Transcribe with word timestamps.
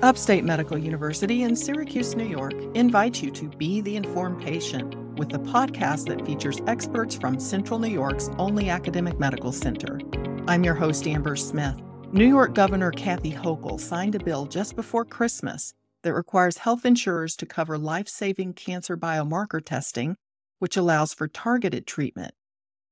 Upstate 0.00 0.44
Medical 0.44 0.78
University 0.78 1.42
in 1.42 1.56
Syracuse, 1.56 2.14
New 2.14 2.24
York 2.24 2.54
invites 2.74 3.20
you 3.20 3.32
to 3.32 3.48
Be 3.48 3.80
the 3.80 3.96
Informed 3.96 4.40
Patient 4.40 4.94
with 5.18 5.28
the 5.28 5.40
podcast 5.40 6.06
that 6.06 6.24
features 6.24 6.60
experts 6.68 7.16
from 7.16 7.40
Central 7.40 7.80
New 7.80 7.88
York's 7.88 8.30
only 8.38 8.70
academic 8.70 9.18
medical 9.18 9.50
center. 9.50 9.98
I'm 10.46 10.62
your 10.62 10.76
host, 10.76 11.08
Amber 11.08 11.34
Smith. 11.34 11.82
New 12.12 12.28
York 12.28 12.54
Governor 12.54 12.92
Kathy 12.92 13.32
Hochul 13.32 13.80
signed 13.80 14.14
a 14.14 14.20
bill 14.20 14.46
just 14.46 14.76
before 14.76 15.04
Christmas 15.04 15.74
that 16.04 16.14
requires 16.14 16.58
health 16.58 16.86
insurers 16.86 17.34
to 17.34 17.44
cover 17.44 17.76
life 17.76 18.08
saving 18.08 18.52
cancer 18.52 18.96
biomarker 18.96 19.64
testing, 19.64 20.14
which 20.60 20.76
allows 20.76 21.12
for 21.12 21.26
targeted 21.26 21.88
treatment. 21.88 22.34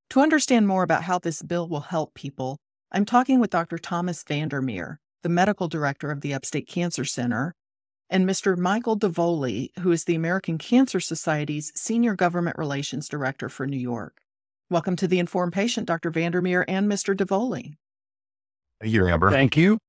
To 0.09 0.19
understand 0.19 0.67
more 0.67 0.83
about 0.83 1.03
how 1.03 1.19
this 1.19 1.41
bill 1.41 1.69
will 1.69 1.79
help 1.79 2.15
people, 2.15 2.57
I'm 2.91 3.05
talking 3.05 3.39
with 3.39 3.49
Dr. 3.49 3.77
Thomas 3.77 4.25
VanderMeer, 4.25 4.97
the 5.27 5.33
medical 5.33 5.67
director 5.67 6.09
of 6.09 6.21
the 6.21 6.33
Upstate 6.33 6.69
Cancer 6.69 7.03
Center, 7.03 7.53
and 8.09 8.25
Mr. 8.25 8.57
Michael 8.57 8.97
Davoli, 8.97 9.77
who 9.79 9.91
is 9.91 10.05
the 10.05 10.15
American 10.15 10.57
Cancer 10.57 11.01
Society's 11.01 11.69
Senior 11.75 12.15
Government 12.15 12.57
Relations 12.57 13.09
Director 13.09 13.49
for 13.49 13.67
New 13.67 13.75
York. 13.75 14.21
Welcome 14.69 14.95
to 14.95 15.05
the 15.05 15.19
Informed 15.19 15.51
Patient, 15.51 15.85
Dr. 15.85 16.11
VanderMeer 16.11 16.63
and 16.69 16.89
Mr. 16.89 17.13
Davoli. 17.13 17.73
Thank 18.79 18.93
you, 18.93 19.05
Amber. 19.05 19.29
Thank 19.29 19.57
you. 19.57 19.79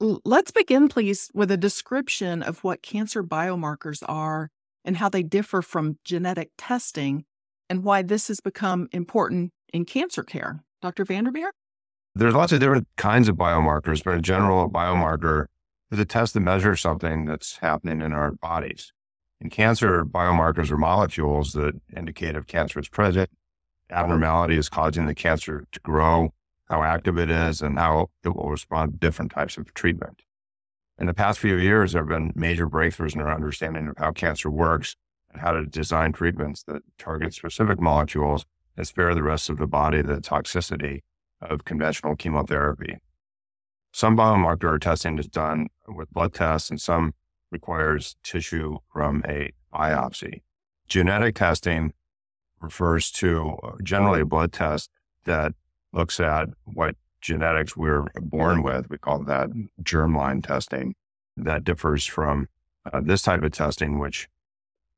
Let's 0.00 0.52
begin, 0.52 0.88
please, 0.88 1.28
with 1.34 1.50
a 1.50 1.58
description 1.58 2.42
of 2.42 2.64
what 2.64 2.80
cancer 2.80 3.22
biomarkers 3.22 4.02
are 4.08 4.48
and 4.86 4.96
how 4.96 5.10
they 5.10 5.22
differ 5.22 5.60
from 5.60 5.98
genetic 6.02 6.48
testing 6.56 7.26
and 7.68 7.84
why 7.84 8.00
this 8.00 8.28
has 8.28 8.40
become 8.40 8.88
important 8.90 9.50
in 9.70 9.84
cancer 9.84 10.22
care. 10.22 10.64
Dr. 10.80 11.04
VanderMeer? 11.04 11.50
There's 12.14 12.34
lots 12.34 12.52
of 12.52 12.60
different 12.60 12.88
kinds 12.96 13.30
of 13.30 13.36
biomarkers, 13.36 14.04
but 14.04 14.14
in 14.14 14.22
general, 14.22 14.66
a 14.66 14.68
biomarker 14.68 15.46
is 15.90 15.98
a 15.98 16.04
test 16.04 16.34
that 16.34 16.40
measures 16.40 16.80
something 16.82 17.24
that's 17.24 17.56
happening 17.58 18.02
in 18.02 18.12
our 18.12 18.32
bodies. 18.32 18.92
In 19.40 19.48
cancer, 19.48 20.04
biomarkers 20.04 20.70
are 20.70 20.76
molecules 20.76 21.52
that 21.54 21.80
indicate 21.96 22.36
if 22.36 22.46
cancer 22.46 22.80
is 22.80 22.88
present, 22.88 23.30
abnormality 23.90 24.56
is 24.58 24.68
causing 24.68 25.06
the 25.06 25.14
cancer 25.14 25.64
to 25.72 25.80
grow, 25.80 26.34
how 26.68 26.82
active 26.82 27.18
it 27.18 27.30
is, 27.30 27.62
and 27.62 27.78
how 27.78 28.10
it 28.22 28.36
will 28.36 28.50
respond 28.50 28.92
to 28.92 28.98
different 28.98 29.32
types 29.32 29.56
of 29.56 29.72
treatment. 29.72 30.22
In 30.98 31.06
the 31.06 31.14
past 31.14 31.38
few 31.38 31.56
years, 31.56 31.92
there 31.92 32.02
have 32.02 32.10
been 32.10 32.32
major 32.34 32.68
breakthroughs 32.68 33.14
in 33.14 33.22
our 33.22 33.34
understanding 33.34 33.88
of 33.88 33.96
how 33.96 34.12
cancer 34.12 34.50
works 34.50 34.96
and 35.30 35.40
how 35.40 35.52
to 35.52 35.64
design 35.64 36.12
treatments 36.12 36.62
that 36.64 36.82
target 36.98 37.32
specific 37.32 37.80
molecules 37.80 38.44
and 38.76 38.86
spare 38.86 39.14
the 39.14 39.22
rest 39.22 39.48
of 39.48 39.56
the 39.56 39.66
body 39.66 40.02
the 40.02 40.18
toxicity 40.18 41.00
of 41.42 41.64
conventional 41.64 42.16
chemotherapy. 42.16 42.98
Some 43.92 44.16
biomarker 44.16 44.80
testing 44.80 45.18
is 45.18 45.26
done 45.26 45.68
with 45.86 46.10
blood 46.10 46.32
tests, 46.32 46.70
and 46.70 46.80
some 46.80 47.14
requires 47.50 48.16
tissue 48.22 48.78
from 48.92 49.22
a 49.28 49.52
biopsy. 49.72 50.42
Genetic 50.88 51.34
testing 51.34 51.92
refers 52.60 53.10
to 53.10 53.56
generally 53.82 54.22
a 54.22 54.26
blood 54.26 54.52
test 54.52 54.90
that 55.24 55.52
looks 55.92 56.20
at 56.20 56.48
what 56.64 56.96
genetics 57.20 57.76
we're 57.76 58.06
born 58.16 58.62
with. 58.62 58.88
We 58.88 58.98
call 58.98 59.22
that 59.24 59.50
germline 59.82 60.44
testing. 60.44 60.94
That 61.36 61.64
differs 61.64 62.04
from 62.04 62.48
uh, 62.90 63.00
this 63.02 63.22
type 63.22 63.42
of 63.42 63.52
testing, 63.52 63.98
which 63.98 64.28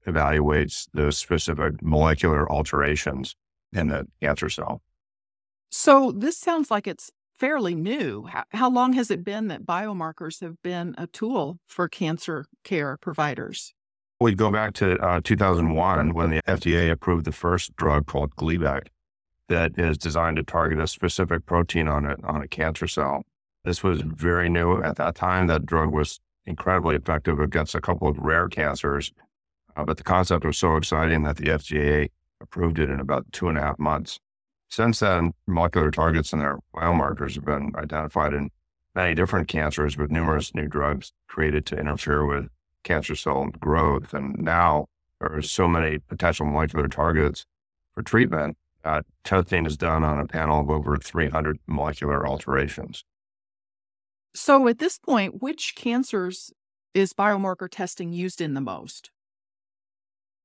evaluates 0.06 0.88
the 0.92 1.12
specific 1.12 1.82
molecular 1.82 2.50
alterations 2.50 3.36
in 3.72 3.88
the 3.88 4.06
cancer 4.20 4.48
cell. 4.48 4.82
So, 5.70 6.12
this 6.12 6.38
sounds 6.38 6.70
like 6.70 6.86
it's 6.86 7.10
fairly 7.38 7.74
new. 7.74 8.24
How, 8.24 8.44
how, 8.50 8.70
long 8.70 8.92
has 8.94 9.10
it 9.10 9.24
been 9.24 9.48
that 9.48 9.66
biomarkers 9.66 10.40
have 10.40 10.62
been 10.62 10.94
a 10.96 11.06
tool 11.06 11.58
for 11.66 11.88
cancer 11.88 12.46
care 12.62 12.96
providers? 12.96 13.74
We 14.20 14.34
go 14.34 14.50
back 14.50 14.74
to 14.74 14.96
uh, 14.98 15.20
2001 15.22 16.14
when 16.14 16.30
the 16.30 16.40
FDA 16.46 16.90
approved 16.90 17.24
the 17.24 17.32
first 17.32 17.74
drug 17.76 18.06
called 18.06 18.36
Gleevec 18.36 18.86
that 19.48 19.78
is 19.78 19.98
designed 19.98 20.36
to 20.36 20.42
target 20.42 20.78
a 20.78 20.86
specific 20.86 21.44
protein 21.44 21.88
on 21.88 22.06
a, 22.06 22.16
on 22.24 22.40
a 22.40 22.48
cancer 22.48 22.86
cell. 22.86 23.24
This 23.64 23.82
was 23.82 24.02
very 24.02 24.48
new 24.48 24.82
at 24.82 24.96
that 24.96 25.14
time. 25.14 25.46
That 25.48 25.66
drug 25.66 25.92
was 25.92 26.20
incredibly 26.46 26.96
effective 26.96 27.40
against 27.40 27.74
a 27.74 27.80
couple 27.80 28.08
of 28.08 28.18
rare 28.18 28.48
cancers. 28.48 29.12
Uh, 29.76 29.84
but 29.84 29.96
the 29.96 30.04
concept 30.04 30.44
was 30.44 30.56
so 30.56 30.76
exciting 30.76 31.24
that 31.24 31.36
the 31.36 31.46
FDA 31.46 32.10
approved 32.40 32.78
it 32.78 32.90
in 32.90 33.00
about 33.00 33.30
two 33.32 33.48
and 33.48 33.58
a 33.58 33.60
half 33.60 33.78
months. 33.78 34.20
Since 34.74 34.98
then, 34.98 35.34
molecular 35.46 35.92
targets 35.92 36.32
and 36.32 36.42
their 36.42 36.58
biomarkers 36.74 37.36
have 37.36 37.44
been 37.44 37.70
identified 37.76 38.34
in 38.34 38.50
many 38.92 39.14
different 39.14 39.46
cancers 39.46 39.96
with 39.96 40.10
numerous 40.10 40.52
new 40.52 40.66
drugs 40.66 41.12
created 41.28 41.64
to 41.66 41.78
interfere 41.78 42.26
with 42.26 42.48
cancer 42.82 43.14
cell 43.14 43.50
growth. 43.60 44.12
And 44.12 44.36
now 44.36 44.86
there 45.20 45.32
are 45.32 45.42
so 45.42 45.68
many 45.68 46.00
potential 46.00 46.44
molecular 46.44 46.88
targets 46.88 47.46
for 47.92 48.02
treatment 48.02 48.56
uh, 48.84 49.02
testing 49.22 49.64
is 49.64 49.76
done 49.76 50.02
on 50.02 50.18
a 50.18 50.26
panel 50.26 50.58
of 50.58 50.68
over 50.68 50.96
300 50.96 51.60
molecular 51.68 52.26
alterations. 52.26 53.04
So, 54.34 54.66
at 54.66 54.80
this 54.80 54.98
point, 54.98 55.40
which 55.40 55.76
cancers 55.76 56.52
is 56.94 57.12
biomarker 57.12 57.68
testing 57.70 58.12
used 58.12 58.40
in 58.40 58.54
the 58.54 58.60
most? 58.60 59.12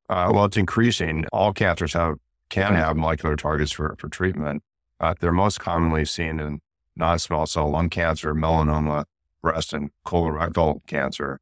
Uh, 0.08 0.30
well, 0.32 0.46
it's 0.46 0.56
increasing. 0.56 1.26
All 1.34 1.52
cancers 1.52 1.94
have 1.94 2.18
can 2.50 2.74
have 2.74 2.98
molecular 2.98 3.36
targets 3.36 3.72
for, 3.72 3.96
for 3.98 4.10
treatment. 4.10 4.64
Uh, 5.00 5.14
they're 5.20 5.32
most 5.32 5.60
commonly 5.60 6.06
seen 6.06 6.40
in 6.40 6.60
non-small 6.96 7.46
cell 7.46 7.70
lung 7.70 7.90
cancer, 7.90 8.34
melanoma, 8.34 9.06
breast, 9.42 9.74
and 9.74 9.92
colorectal 10.06 10.86
cancer. 10.88 11.40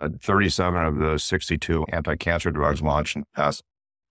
Uh, 0.00 0.08
37 0.20 0.84
of 0.84 0.98
the 0.98 1.18
62 1.18 1.86
anti-cancer 1.92 2.50
drugs 2.50 2.82
launched 2.82 3.16
in 3.16 3.22
the 3.22 3.26
past 3.34 3.62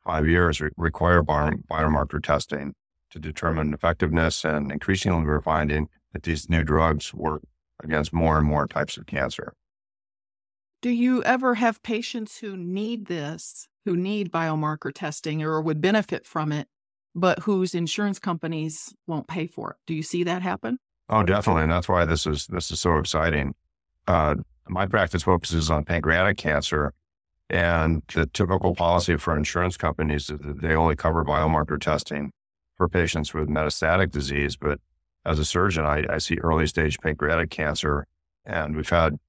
five 0.03 0.28
years 0.28 0.61
re- 0.61 0.72
require 0.78 1.22
biomarker 1.22 2.23
testing 2.23 2.73
to 3.12 3.19
determine 3.19 3.73
effectiveness. 3.73 4.44
And 4.45 4.72
increasingly, 4.72 5.25
we're 5.25 5.41
finding 5.41 5.89
that 6.13 6.23
these 6.23 6.50
new 6.50 6.63
drugs 6.63 7.13
work 7.13 7.44
against 7.83 8.13
more 8.13 8.38
and 8.38 8.47
more 8.47 8.67
types 8.67 8.97
of 8.97 9.06
cancer. 9.06 9.53
Do 10.81 10.89
you 10.89 11.23
ever 11.23 11.56
have 11.56 11.83
patients 11.83 12.38
who 12.38 12.56
need 12.56 13.07
this, 13.07 13.67
who 13.85 13.96
need 13.96 14.31
biomarker 14.31 14.91
testing 14.94 15.44
or 15.44 15.62
would 15.62 15.79
benefit 15.79 16.25
from 16.25 16.51
it, 16.51 16.68
but 17.13 17.40
whose 17.40 17.73
insurance 17.73 18.19
companies 18.19 18.94
won't 19.07 19.28
pay 19.28 19.47
for 19.47 19.72
it? 19.72 19.78
Do 19.88 19.94
you 19.94 20.03
see 20.03 20.23
that 20.23 20.41
happen? 20.41 20.79
Oh, 21.07 21.23
definitely, 21.23 21.63
and 21.63 21.72
that's 21.72 21.88
why 21.88 22.03
this 22.03 22.25
is 22.25 22.47
this 22.47 22.72
is 22.72 22.79
so 22.79 22.97
exciting. 22.97 23.53
Uh, 24.07 24.35
my 24.68 24.88
practice 24.88 25.24
focuses 25.24 25.69
on 25.69 25.85
pancreatic 25.85 26.38
cancer, 26.38 26.94
and 27.50 28.01
the 28.13 28.25
typical 28.25 28.74
policy 28.74 29.16
for 29.18 29.38
insurance 29.38 29.78
companies 29.78 30.29
is 30.29 30.40
that 30.40 30.62
they 30.62 30.75
only 30.75 30.95
cover 30.95 31.24
biomarker 31.24 31.79
testing 31.79 32.31
for 32.75 32.90
patients 32.90 33.34
with 33.34 33.47
metastatic 33.47 34.12
disease. 34.12 34.56
But 34.56 34.79
as 35.25 35.38
a 35.38 35.45
surgeon, 35.45 35.85
I, 35.85 36.03
I 36.09 36.18
see 36.18 36.38
early 36.38 36.66
stage 36.66 37.00
pancreatic 37.00 37.51
cancer, 37.51 38.07
and 38.44 38.75
we've 38.75 38.90
had 38.90 39.19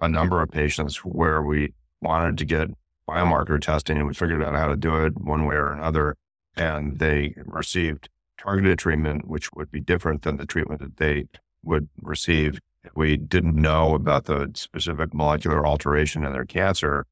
a 0.00 0.08
number 0.08 0.42
of 0.42 0.50
patients 0.50 0.98
where 0.98 1.42
we 1.42 1.72
wanted 2.02 2.36
to 2.38 2.44
get 2.44 2.68
biomarker 3.08 3.60
testing 3.60 3.98
and 3.98 4.06
we 4.06 4.14
figured 4.14 4.42
out 4.42 4.54
how 4.54 4.68
to 4.68 4.76
do 4.76 5.04
it 5.04 5.20
one 5.20 5.46
way 5.46 5.56
or 5.56 5.72
another. 5.72 6.16
And 6.56 6.98
they 6.98 7.34
received 7.44 8.08
targeted 8.38 8.78
treatment, 8.78 9.26
which 9.26 9.52
would 9.52 9.70
be 9.70 9.80
different 9.80 10.22
than 10.22 10.36
the 10.36 10.46
treatment 10.46 10.80
that 10.80 10.96
they 10.98 11.26
would 11.62 11.88
receive 12.02 12.60
if 12.84 12.92
we 12.94 13.16
didn't 13.16 13.56
know 13.56 13.94
about 13.94 14.26
the 14.26 14.50
specific 14.54 15.14
molecular 15.14 15.66
alteration 15.66 16.24
in 16.24 16.32
their 16.32 16.44
cancer 16.44 17.06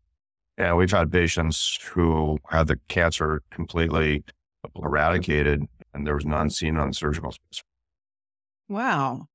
and 0.59 0.77
we've 0.77 0.91
had 0.91 1.11
patients 1.11 1.79
who 1.93 2.39
had 2.49 2.67
the 2.67 2.79
cancer 2.89 3.43
completely 3.51 4.23
eradicated 4.77 5.67
and 5.95 6.07
there 6.07 6.15
was 6.15 6.27
none 6.27 6.51
seen 6.51 6.77
on 6.77 6.89
the 6.89 6.95
surgical 6.95 7.33
space. 7.33 7.63
Wow. 8.69 9.29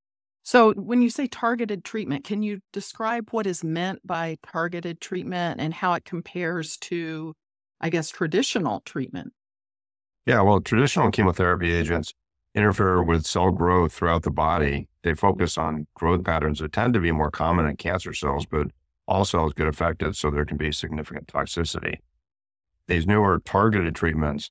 So, 0.48 0.72
when 0.76 1.02
you 1.02 1.10
say 1.10 1.28
targeted 1.28 1.84
treatment, 1.84 2.24
can 2.24 2.42
you 2.42 2.62
describe 2.72 3.32
what 3.32 3.46
is 3.46 3.66
meant 3.66 4.00
by 4.08 4.38
targeted 4.50 5.02
treatment 5.02 5.60
and 5.60 5.74
how 5.74 5.92
it 5.92 6.06
compares 6.06 6.78
to, 6.78 7.34
I 7.82 7.90
guess, 7.90 8.10
traditional 8.10 8.80
treatment? 8.86 9.34
Yeah, 10.26 10.40
well, 10.44 10.62
traditional 10.62 11.12
chemotherapy 11.12 11.74
agents 11.74 12.14
interfere 12.56 13.04
with 13.04 13.26
cell 13.26 13.52
growth 13.52 13.92
throughout 13.92 14.24
the 14.24 14.32
body. 14.32 14.88
They 15.04 15.16
focus 15.16 15.58
on 15.58 15.86
growth 15.96 16.24
patterns 16.24 16.60
that 16.60 16.72
tend 16.72 16.94
to 16.94 17.02
be 17.02 17.12
more 17.12 17.30
common 17.30 17.66
in 17.66 17.76
cancer 17.76 18.14
cells, 18.14 18.46
but 18.46 18.68
all 19.06 19.26
cells 19.26 19.52
get 19.52 19.68
affected, 19.68 20.16
so 20.16 20.32
there 20.32 20.46
can 20.46 20.56
be 20.56 20.72
significant 20.72 21.28
toxicity. 21.28 21.96
These 22.88 23.06
newer 23.06 23.42
targeted 23.44 23.96
treatments 23.96 24.50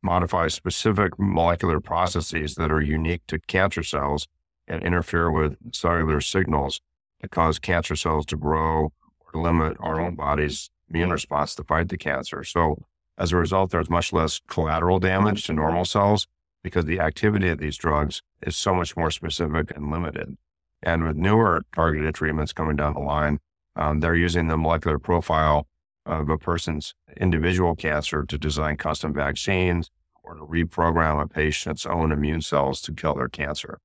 modify 0.00 0.46
specific 0.46 1.18
molecular 1.18 1.80
processes 1.80 2.54
that 2.54 2.70
are 2.70 2.80
unique 2.80 3.22
to 3.26 3.40
cancer 3.40 3.82
cells 3.82 4.28
and 4.68 4.82
interfere 4.82 5.30
with 5.30 5.56
cellular 5.72 6.20
signals 6.20 6.80
that 7.20 7.30
cause 7.30 7.58
cancer 7.58 7.96
cells 7.96 8.26
to 8.26 8.36
grow 8.36 8.92
or 9.20 9.40
limit 9.40 9.76
our 9.80 10.00
own 10.00 10.14
body's 10.14 10.70
immune 10.88 11.10
response 11.10 11.54
to 11.54 11.64
fight 11.64 11.88
the 11.88 11.98
cancer. 11.98 12.44
So 12.44 12.84
as 13.18 13.32
a 13.32 13.36
result, 13.36 13.70
there's 13.70 13.90
much 13.90 14.12
less 14.12 14.40
collateral 14.48 14.98
damage 14.98 15.44
to 15.44 15.52
normal 15.52 15.84
cells 15.84 16.26
because 16.62 16.84
the 16.84 17.00
activity 17.00 17.48
of 17.48 17.58
these 17.58 17.76
drugs 17.76 18.22
is 18.42 18.56
so 18.56 18.74
much 18.74 18.96
more 18.96 19.10
specific 19.10 19.70
and 19.76 19.90
limited. 19.90 20.36
And 20.82 21.04
with 21.04 21.16
newer 21.16 21.62
targeted 21.74 22.14
treatments 22.14 22.52
coming 22.52 22.76
down 22.76 22.94
the 22.94 23.00
line, 23.00 23.38
Um, 23.76 23.98
they're 24.00 24.14
using 24.14 24.46
the 24.46 24.56
molecular 24.56 25.00
profile 25.00 25.66
of 26.06 26.28
a 26.28 26.38
person's 26.38 26.94
individual 27.16 27.74
cancer 27.74 28.24
to 28.24 28.38
design 28.38 28.76
custom 28.76 29.12
vaccines 29.12 29.90
or 30.22 30.34
to 30.36 30.46
reprogram 30.46 31.20
a 31.20 31.26
patient's 31.26 31.84
own 31.84 32.12
immune 32.12 32.40
cells 32.40 32.80
to 32.82 32.92
kill 32.92 33.14
their 33.14 33.28
cancer. 33.28 33.80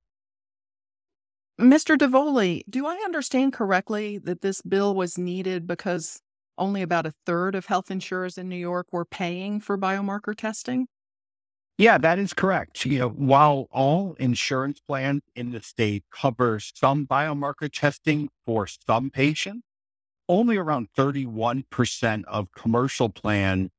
Mr. 1.59 1.97
Davoli, 1.97 2.63
do 2.69 2.87
I 2.87 2.95
understand 3.03 3.51
correctly 3.51 4.17
that 4.19 4.39
this 4.39 4.61
bill 4.61 4.95
was 4.95 5.17
needed 5.17 5.67
because 5.67 6.21
only 6.57 6.81
about 6.81 7.05
a 7.05 7.13
third 7.25 7.53
of 7.53 7.65
health 7.65 7.91
insurers 7.91 8.37
in 8.37 8.47
New 8.47 8.55
York 8.55 8.87
were 8.93 9.03
paying 9.03 9.59
for 9.59 9.77
biomarker 9.77 10.33
testing? 10.33 10.87
Yeah, 11.77 11.97
that 11.97 12.17
is 12.17 12.33
correct. 12.33 12.85
You 12.85 12.99
know, 12.99 13.09
while 13.09 13.67
all 13.71 14.15
insurance 14.19 14.79
plans 14.79 15.23
in 15.35 15.51
the 15.51 15.61
state 15.61 16.05
cover 16.11 16.61
some 16.61 17.05
biomarker 17.05 17.69
testing 17.69 18.29
for 18.45 18.65
some 18.65 19.09
patients, 19.09 19.63
only 20.29 20.55
around 20.55 20.87
31% 20.97 22.23
of 22.25 22.51
commercial 22.53 23.09
plans 23.09 23.69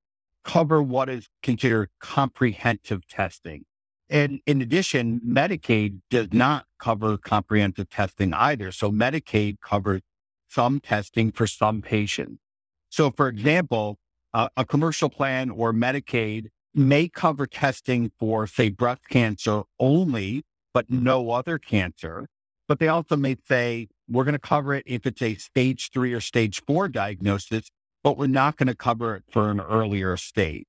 cover 0.44 0.82
what 0.82 1.08
is 1.08 1.28
considered 1.42 1.88
comprehensive 1.98 3.06
testing. 3.06 3.64
And 4.10 4.40
in 4.44 4.60
addition, 4.60 5.20
Medicaid 5.24 6.00
does 6.10 6.32
not 6.32 6.66
cover 6.80 7.16
comprehensive 7.16 7.88
testing 7.88 8.34
either. 8.34 8.72
So 8.72 8.90
Medicaid 8.90 9.60
covers 9.60 10.02
some 10.48 10.80
testing 10.80 11.30
for 11.30 11.46
some 11.46 11.80
patients. 11.80 12.40
So, 12.88 13.12
for 13.12 13.28
example, 13.28 13.98
uh, 14.34 14.48
a 14.56 14.64
commercial 14.64 15.08
plan 15.08 15.48
or 15.50 15.72
Medicaid 15.72 16.48
may 16.74 17.08
cover 17.08 17.46
testing 17.46 18.10
for, 18.18 18.48
say, 18.48 18.68
breast 18.68 19.02
cancer 19.08 19.62
only, 19.78 20.42
but 20.74 20.90
no 20.90 21.30
other 21.30 21.58
cancer. 21.58 22.26
But 22.66 22.80
they 22.80 22.88
also 22.88 23.16
may 23.16 23.36
say, 23.48 23.88
we're 24.08 24.24
going 24.24 24.32
to 24.32 24.40
cover 24.40 24.74
it 24.74 24.84
if 24.86 25.06
it's 25.06 25.22
a 25.22 25.36
stage 25.36 25.90
three 25.92 26.12
or 26.12 26.20
stage 26.20 26.62
four 26.66 26.88
diagnosis, 26.88 27.70
but 28.02 28.18
we're 28.18 28.26
not 28.26 28.56
going 28.56 28.66
to 28.66 28.74
cover 28.74 29.14
it 29.14 29.24
for 29.30 29.50
an 29.50 29.60
earlier 29.60 30.16
stage. 30.16 30.66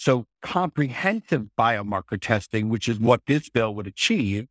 So 0.00 0.24
comprehensive 0.40 1.48
biomarker 1.58 2.18
testing, 2.18 2.70
which 2.70 2.88
is 2.88 2.98
what 2.98 3.20
this 3.26 3.50
bill 3.50 3.74
would 3.74 3.86
achieve, 3.86 4.46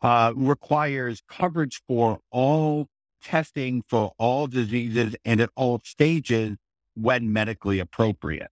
uh, 0.00 0.32
requires 0.34 1.22
coverage 1.28 1.82
for 1.86 2.20
all 2.30 2.86
testing 3.22 3.82
for 3.86 4.14
all 4.16 4.46
diseases 4.46 5.14
and 5.22 5.38
at 5.42 5.50
all 5.54 5.82
stages 5.84 6.56
when 6.94 7.30
medically 7.30 7.78
appropriate. 7.78 8.48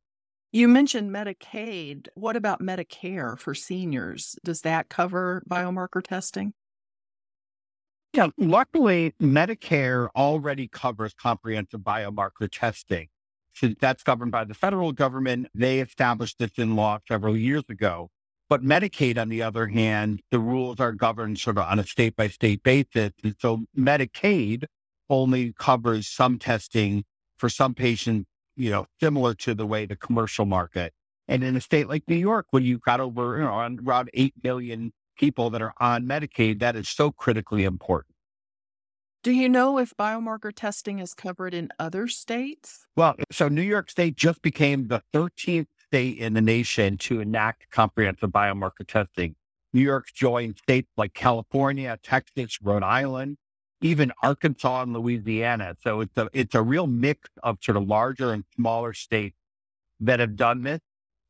You 0.52 0.68
mentioned 0.68 1.10
Medicaid. 1.10 2.08
What 2.14 2.36
about 2.36 2.60
Medicare 2.60 3.38
for 3.38 3.54
seniors? 3.54 4.36
Does 4.44 4.60
that 4.60 4.90
cover 4.90 5.42
biomarker 5.48 6.02
testing? 6.02 6.52
Yeah, 8.12 8.28
luckily, 8.36 9.14
Medicare 9.18 10.10
already 10.14 10.68
covers 10.68 11.14
comprehensive 11.14 11.80
biomarker 11.80 12.50
testing. 12.52 13.08
That's 13.80 14.02
governed 14.02 14.32
by 14.32 14.44
the 14.44 14.54
federal 14.54 14.92
government, 14.92 15.48
they 15.54 15.80
established 15.80 16.38
this 16.38 16.52
in 16.56 16.76
law 16.76 16.98
several 17.06 17.36
years 17.36 17.64
ago. 17.68 18.10
But 18.48 18.62
Medicaid, 18.62 19.18
on 19.18 19.30
the 19.30 19.42
other 19.42 19.68
hand, 19.68 20.20
the 20.30 20.38
rules 20.38 20.78
are 20.78 20.92
governed 20.92 21.38
sort 21.38 21.58
of 21.58 21.64
on 21.64 21.78
a 21.78 21.84
state 21.84 22.14
by 22.14 22.28
state 22.28 22.62
basis. 22.62 23.12
And 23.22 23.34
so 23.38 23.64
Medicaid 23.76 24.64
only 25.08 25.54
covers 25.58 26.06
some 26.06 26.38
testing 26.38 27.04
for 27.36 27.48
some 27.48 27.74
patients, 27.74 28.26
you 28.56 28.70
know, 28.70 28.86
similar 29.00 29.34
to 29.34 29.54
the 29.54 29.66
way 29.66 29.86
the 29.86 29.96
commercial 29.96 30.44
market. 30.44 30.92
And 31.26 31.42
in 31.42 31.56
a 31.56 31.60
state 31.60 31.88
like 31.88 32.04
New 32.06 32.16
York, 32.16 32.46
when 32.50 32.64
you've 32.64 32.82
got 32.82 33.00
over, 33.00 33.38
you 33.38 33.44
know, 33.44 33.76
around 33.82 34.10
8 34.12 34.34
million 34.42 34.92
people 35.16 35.48
that 35.50 35.62
are 35.62 35.74
on 35.78 36.04
Medicaid, 36.04 36.60
that 36.60 36.76
is 36.76 36.88
so 36.88 37.10
critically 37.10 37.64
important. 37.64 38.13
Do 39.24 39.32
you 39.32 39.48
know 39.48 39.78
if 39.78 39.96
biomarker 39.96 40.52
testing 40.54 40.98
is 40.98 41.14
covered 41.14 41.54
in 41.54 41.70
other 41.78 42.08
states? 42.08 42.86
Well, 42.94 43.16
so 43.32 43.48
New 43.48 43.62
York 43.62 43.90
State 43.90 44.16
just 44.16 44.42
became 44.42 44.88
the 44.88 45.02
13th 45.14 45.68
state 45.86 46.18
in 46.18 46.34
the 46.34 46.42
nation 46.42 46.98
to 46.98 47.20
enact 47.20 47.70
comprehensive 47.70 48.28
biomarker 48.28 48.86
testing. 48.86 49.34
New 49.72 49.80
York 49.80 50.08
joined 50.14 50.58
states 50.58 50.90
like 50.98 51.14
California, 51.14 51.98
Texas, 52.02 52.58
Rhode 52.60 52.82
Island, 52.82 53.38
even 53.80 54.12
Arkansas 54.22 54.82
and 54.82 54.92
Louisiana. 54.92 55.74
So 55.80 56.02
it's 56.02 56.18
a 56.18 56.28
it's 56.34 56.54
a 56.54 56.60
real 56.60 56.86
mix 56.86 57.30
of 57.42 57.56
sort 57.62 57.78
of 57.78 57.88
larger 57.88 58.30
and 58.30 58.44
smaller 58.54 58.92
states 58.92 59.38
that 60.00 60.20
have 60.20 60.36
done 60.36 60.64
this. 60.64 60.80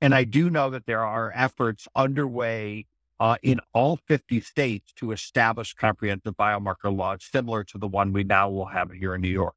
And 0.00 0.16
I 0.16 0.24
do 0.24 0.50
know 0.50 0.68
that 0.70 0.86
there 0.86 1.04
are 1.04 1.30
efforts 1.32 1.86
underway 1.94 2.86
uh, 3.24 3.36
in 3.42 3.58
all 3.72 3.98
50 4.06 4.42
states 4.42 4.92
to 4.96 5.10
establish 5.10 5.72
comprehensive 5.72 6.36
biomarker 6.36 6.94
laws 6.94 7.20
similar 7.32 7.64
to 7.64 7.78
the 7.78 7.88
one 7.88 8.12
we 8.12 8.22
now 8.22 8.50
will 8.50 8.66
have 8.66 8.92
here 8.92 9.14
in 9.14 9.22
New 9.22 9.30
York. 9.30 9.54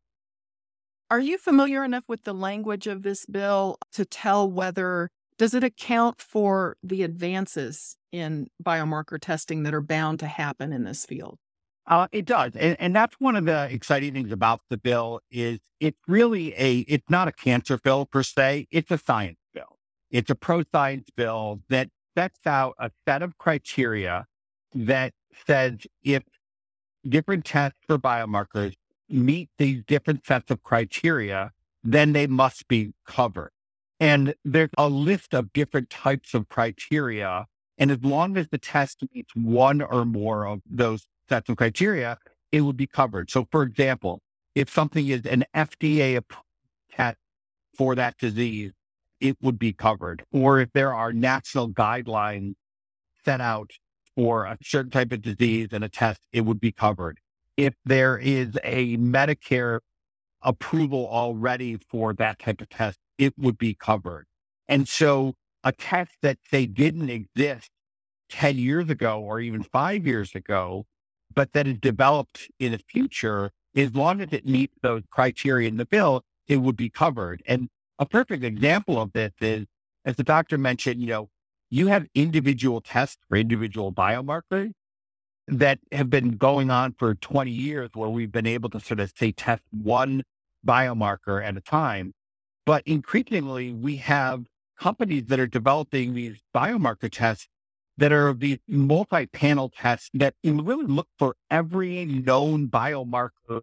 Are 1.12 1.20
you 1.20 1.38
familiar 1.38 1.84
enough 1.84 2.06
with 2.08 2.24
the 2.24 2.34
language 2.34 2.88
of 2.88 3.04
this 3.04 3.26
bill 3.26 3.78
to 3.92 4.06
tell 4.06 4.50
whether 4.50 5.10
does 5.38 5.54
it 5.54 5.66
account 5.66 6.22
for 6.22 6.78
the 6.82 7.04
advances 7.04 7.98
in 8.14 8.48
biomarker 8.64 9.20
testing 9.20 9.64
that 9.64 9.74
are 9.74 9.82
bound 9.82 10.20
to 10.20 10.28
happen 10.28 10.72
in 10.72 10.86
this 10.86 11.06
field? 11.06 11.38
Uh, 11.86 12.08
it 12.14 12.24
does, 12.24 12.54
and, 12.56 12.78
and 12.80 12.96
that's 12.96 13.20
one 13.20 13.36
of 13.36 13.44
the 13.44 13.68
exciting 13.70 14.14
things 14.14 14.32
about 14.32 14.62
the 14.70 14.78
bill 14.78 15.20
is 15.30 15.60
it's 15.82 16.00
really 16.08 16.54
a 16.58 16.80
it's 16.88 17.10
not 17.10 17.28
a 17.28 17.34
cancer 17.34 17.78
bill 17.78 18.06
per 18.06 18.24
se. 18.24 18.68
It's 18.72 18.92
a 18.92 18.98
science 18.98 19.40
bill. 19.54 19.78
It's 20.10 20.30
a 20.30 20.36
pro 20.36 20.64
science 20.74 21.10
bill 21.16 21.62
that 21.68 21.90
sets 22.18 22.48
out 22.48 22.74
a 22.80 22.90
set 23.08 23.22
of 23.22 23.38
criteria 23.38 24.26
that 24.74 25.14
says 25.46 25.76
if 26.04 26.24
different 27.08 27.46
tests 27.46 27.78
for 27.86 28.00
biomarkers 28.00 28.74
meet 29.08 29.50
these 29.60 29.84
different 29.86 30.26
sets 30.26 30.50
of 30.50 30.64
criteria, 30.64 31.52
then 31.84 32.14
they 32.14 32.26
must 32.26 32.68
be 32.68 32.92
covered. 33.06 33.52
And 34.00 34.34
there's 34.44 34.72
a 34.78 34.90
list 34.90 35.34
of 35.34 35.54
different 35.54 35.90
types 35.90 36.34
of 36.34 36.50
criteria. 36.50 37.46
And 37.78 37.92
as 37.92 38.04
long 38.04 38.36
as 38.36 38.48
the 38.50 38.58
test 38.58 39.04
meets 39.14 39.36
one 39.36 39.82
or 39.82 40.04
more 40.04 40.48
of 40.48 40.62
those 40.70 41.06
sets 41.30 41.50
of 41.50 41.58
criteria, 41.58 42.18
it 42.52 42.62
would 42.62 42.78
be 42.78 42.88
covered. 42.88 43.30
So, 43.30 43.48
for 43.52 43.62
example, 43.62 44.22
if 44.56 44.72
something 44.72 45.08
is 45.08 45.26
an 45.26 45.46
FDA 45.56 46.22
test 46.92 47.18
for 47.76 47.94
that 47.96 48.18
disease, 48.18 48.72
it 49.20 49.38
would 49.42 49.60
be 49.60 49.74
covered. 49.74 50.24
Or 50.32 50.60
if 50.60 50.72
there 50.74 50.94
are 50.94 51.14
national 51.14 51.70
guidelines 51.70 52.56
set 53.26 53.42
out 53.42 53.72
for 54.16 54.46
a 54.46 54.58
certain 54.64 54.92
type 54.92 55.12
of 55.12 55.22
disease 55.22 55.70
and 55.72 55.84
a 55.84 55.90
test, 55.90 56.22
it 56.32 56.42
would 56.42 56.60
be 56.60 56.72
covered 56.72 57.20
if 57.58 57.74
there 57.84 58.18
is 58.18 58.58
a 58.64 58.96
Medicare 58.98 59.80
approval 60.44 61.08
already 61.08 61.78
for 61.90 62.14
that 62.14 62.40
type 62.40 62.62
of 62.62 62.70
test, 62.70 63.00
it 63.18 63.34
would 63.38 63.58
be 63.58 63.74
covered. 63.74 64.28
And 64.68 64.88
so 64.88 65.34
a 65.64 65.72
test 65.72 66.12
that 66.22 66.38
they 66.52 66.68
didn't 66.68 67.10
exist 67.10 67.72
10 68.30 68.58
years 68.58 68.90
ago 68.90 69.20
or 69.20 69.40
even 69.40 69.64
five 69.64 70.06
years 70.06 70.36
ago, 70.36 70.86
but 71.34 71.54
that 71.54 71.68
is 71.68 71.80
developed 71.80 72.50
in 72.60 72.74
the 72.74 72.78
future, 72.78 73.52
as 73.76 73.96
long 73.96 74.22
as 74.22 74.30
it 74.32 74.46
meets 74.46 74.76
those 74.82 75.02
criteria 75.10 75.68
in 75.68 75.78
the 75.78 75.86
bill, 75.86 76.24
it 76.48 76.58
would 76.58 76.78
be 76.78 76.90
covered. 76.90 77.42
And 77.48 77.70
a 78.00 78.06
perfect 78.06 78.44
example 78.44 79.02
of 79.02 79.12
this 79.14 79.32
is, 79.42 79.66
as 80.06 80.16
the 80.16 80.24
doctor 80.24 80.58
mentioned, 80.58 81.02
you 81.02 81.08
know, 81.08 81.30
you 81.70 81.88
have 81.88 82.08
individual 82.16 82.82
tests 82.82 83.18
for 83.28 83.38
individual 83.38 83.92
biomarkers 83.92 84.72
that 85.48 85.80
have 85.92 86.10
been 86.10 86.32
going 86.38 86.70
on 86.70 86.94
for 86.98 87.16
20 87.16 87.52
years 87.52 87.90
where 87.94 88.10
we've 88.10 88.32
been 88.32 88.48
able 88.48 88.70
to 88.70 88.80
sort 88.80 89.00
of 89.00 89.12
say 89.18 89.32
test 89.32 89.64
one 89.72 90.24
biomarker 90.66 91.44
at 91.44 91.58
a 91.58 91.62
time. 91.62 92.14
But 92.66 92.84
increasingly, 92.86 93.74
we 93.74 93.98
have 93.98 94.46
companies 94.80 95.26
that 95.28 95.40
are 95.40 95.48
developing 95.48 96.14
these 96.14 96.38
biomarker 96.56 97.10
tests 97.12 97.48
that 97.98 98.12
are 98.12 98.34
these 98.34 98.60
multi-panel 98.68 99.70
tests 99.70 100.10
that 100.14 100.36
really 100.44 100.86
look 100.86 101.08
for 101.18 101.36
every 101.50 102.06
known 102.06 102.68
biomarker 102.68 103.62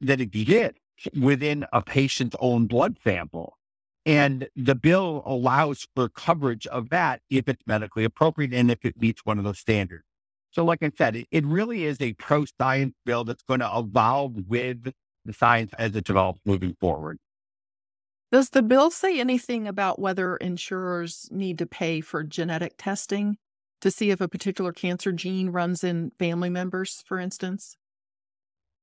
that 0.00 0.20
exists 0.20 0.78
within 1.20 1.66
a 1.72 1.82
patient's 1.82 2.36
own 2.38 2.66
blood 2.66 2.96
sample. 3.02 3.58
And 4.04 4.48
the 4.56 4.74
bill 4.74 5.22
allows 5.24 5.86
for 5.94 6.08
coverage 6.08 6.66
of 6.66 6.90
that 6.90 7.20
if 7.30 7.48
it's 7.48 7.62
medically 7.66 8.04
appropriate 8.04 8.52
and 8.52 8.70
if 8.70 8.84
it 8.84 9.00
meets 9.00 9.24
one 9.24 9.38
of 9.38 9.44
those 9.44 9.58
standards. 9.58 10.04
So, 10.50 10.64
like 10.64 10.82
I 10.82 10.90
said, 10.96 11.16
it, 11.16 11.28
it 11.30 11.46
really 11.46 11.84
is 11.84 12.00
a 12.00 12.12
pro 12.14 12.44
science 12.44 12.94
bill 13.06 13.24
that's 13.24 13.42
going 13.42 13.60
to 13.60 13.70
evolve 13.74 14.48
with 14.48 14.92
the 15.24 15.32
science 15.32 15.72
as 15.78 15.94
it 15.96 16.04
develops 16.04 16.40
moving 16.44 16.76
forward. 16.80 17.18
Does 18.32 18.50
the 18.50 18.62
bill 18.62 18.90
say 18.90 19.20
anything 19.20 19.68
about 19.68 19.98
whether 19.98 20.36
insurers 20.36 21.28
need 21.30 21.58
to 21.58 21.66
pay 21.66 22.00
for 22.00 22.24
genetic 22.24 22.74
testing 22.76 23.36
to 23.82 23.90
see 23.90 24.10
if 24.10 24.20
a 24.20 24.28
particular 24.28 24.72
cancer 24.72 25.12
gene 25.12 25.50
runs 25.50 25.84
in 25.84 26.12
family 26.18 26.50
members, 26.50 27.02
for 27.06 27.18
instance? 27.18 27.76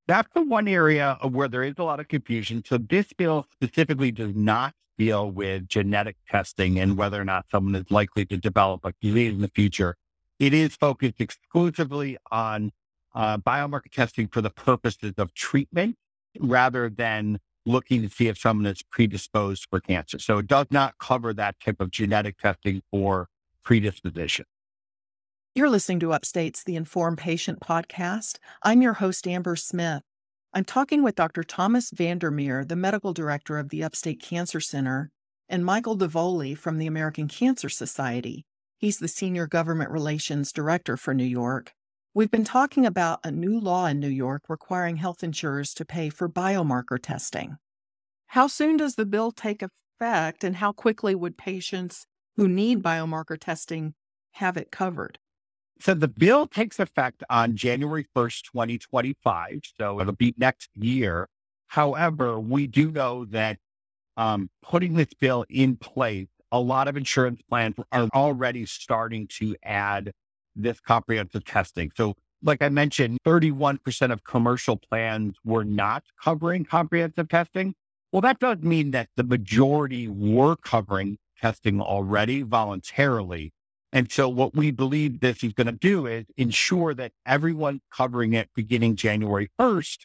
That's 0.06 0.28
the 0.34 0.42
one 0.42 0.66
area 0.66 1.18
where 1.22 1.48
there 1.48 1.62
is 1.62 1.74
a 1.78 1.84
lot 1.84 2.00
of 2.00 2.08
confusion. 2.08 2.64
So, 2.66 2.78
this 2.78 3.12
bill 3.12 3.46
specifically 3.52 4.10
does 4.10 4.34
not 4.34 4.74
deal 5.00 5.30
with 5.30 5.66
genetic 5.66 6.16
testing 6.28 6.78
and 6.78 6.94
whether 6.98 7.18
or 7.18 7.24
not 7.24 7.46
someone 7.50 7.74
is 7.74 7.90
likely 7.90 8.26
to 8.26 8.36
develop 8.36 8.84
a 8.84 8.92
disease 9.00 9.32
in 9.32 9.40
the 9.40 9.48
future. 9.48 9.96
It 10.38 10.52
is 10.52 10.76
focused 10.76 11.22
exclusively 11.22 12.18
on 12.30 12.70
uh, 13.14 13.38
biomarker 13.38 13.90
testing 13.90 14.28
for 14.28 14.42
the 14.42 14.50
purposes 14.50 15.14
of 15.16 15.32
treatment 15.32 15.96
rather 16.38 16.90
than 16.90 17.38
looking 17.64 18.02
to 18.02 18.10
see 18.10 18.28
if 18.28 18.38
someone 18.38 18.66
is 18.66 18.82
predisposed 18.82 19.66
for 19.70 19.80
cancer. 19.80 20.18
So 20.18 20.36
it 20.36 20.46
does 20.46 20.66
not 20.70 20.98
cover 20.98 21.32
that 21.32 21.58
type 21.64 21.80
of 21.80 21.90
genetic 21.90 22.36
testing 22.36 22.82
for 22.90 23.28
predisposition. 23.64 24.44
You're 25.54 25.70
listening 25.70 26.00
to 26.00 26.12
Upstate's 26.12 26.62
The 26.62 26.76
Informed 26.76 27.18
Patient 27.18 27.60
podcast. 27.60 28.38
I'm 28.62 28.82
your 28.82 28.94
host, 28.94 29.26
Amber 29.26 29.56
Smith. 29.56 30.02
I'm 30.52 30.64
talking 30.64 31.04
with 31.04 31.14
Dr. 31.14 31.44
Thomas 31.44 31.92
VanderMeer, 31.92 32.66
the 32.66 32.74
medical 32.74 33.12
director 33.12 33.56
of 33.56 33.68
the 33.68 33.84
Upstate 33.84 34.20
Cancer 34.20 34.58
Center, 34.58 35.12
and 35.48 35.64
Michael 35.64 35.96
Davoli 35.96 36.58
from 36.58 36.78
the 36.78 36.88
American 36.88 37.28
Cancer 37.28 37.68
Society. 37.68 38.44
He's 38.76 38.98
the 38.98 39.06
Senior 39.06 39.46
Government 39.46 39.92
Relations 39.92 40.50
Director 40.50 40.96
for 40.96 41.14
New 41.14 41.22
York. 41.22 41.72
We've 42.14 42.32
been 42.32 42.42
talking 42.42 42.84
about 42.84 43.20
a 43.22 43.30
new 43.30 43.60
law 43.60 43.86
in 43.86 44.00
New 44.00 44.08
York 44.08 44.42
requiring 44.48 44.96
health 44.96 45.22
insurers 45.22 45.72
to 45.74 45.84
pay 45.84 46.08
for 46.08 46.28
biomarker 46.28 47.00
testing. 47.00 47.58
How 48.26 48.48
soon 48.48 48.76
does 48.76 48.96
the 48.96 49.06
bill 49.06 49.30
take 49.30 49.62
effect, 49.62 50.42
and 50.42 50.56
how 50.56 50.72
quickly 50.72 51.14
would 51.14 51.38
patients 51.38 52.06
who 52.36 52.48
need 52.48 52.82
biomarker 52.82 53.38
testing 53.38 53.94
have 54.32 54.56
it 54.56 54.72
covered? 54.72 55.19
So 55.80 55.94
the 55.94 56.08
bill 56.08 56.46
takes 56.46 56.78
effect 56.78 57.24
on 57.30 57.56
January 57.56 58.06
1st, 58.14 58.42
2025. 58.52 59.60
So 59.78 59.98
it'll 60.00 60.12
be 60.12 60.34
next 60.36 60.68
year. 60.74 61.26
However, 61.68 62.38
we 62.38 62.66
do 62.66 62.90
know 62.90 63.24
that 63.26 63.56
um, 64.18 64.50
putting 64.62 64.94
this 64.94 65.14
bill 65.18 65.46
in 65.48 65.76
place, 65.76 66.28
a 66.52 66.60
lot 66.60 66.86
of 66.86 66.98
insurance 66.98 67.40
plans 67.48 67.76
are 67.92 68.08
already 68.14 68.66
starting 68.66 69.26
to 69.38 69.56
add 69.62 70.12
this 70.54 70.80
comprehensive 70.80 71.44
testing. 71.44 71.90
So, 71.96 72.14
like 72.42 72.60
I 72.60 72.68
mentioned, 72.68 73.18
31% 73.24 74.12
of 74.12 74.24
commercial 74.24 74.76
plans 74.76 75.36
were 75.44 75.64
not 75.64 76.04
covering 76.22 76.64
comprehensive 76.64 77.28
testing. 77.28 77.74
Well, 78.12 78.22
that 78.22 78.38
does 78.38 78.58
mean 78.58 78.90
that 78.90 79.08
the 79.16 79.24
majority 79.24 80.08
were 80.08 80.56
covering 80.56 81.16
testing 81.40 81.80
already 81.80 82.42
voluntarily. 82.42 83.52
And 83.92 84.10
so 84.10 84.28
what 84.28 84.54
we 84.54 84.70
believe 84.70 85.20
this 85.20 85.42
is 85.42 85.52
going 85.52 85.66
to 85.66 85.72
do 85.72 86.06
is 86.06 86.24
ensure 86.36 86.94
that 86.94 87.12
everyone 87.26 87.80
covering 87.92 88.34
it 88.34 88.48
beginning 88.54 88.96
January 88.96 89.50
1st. 89.58 89.98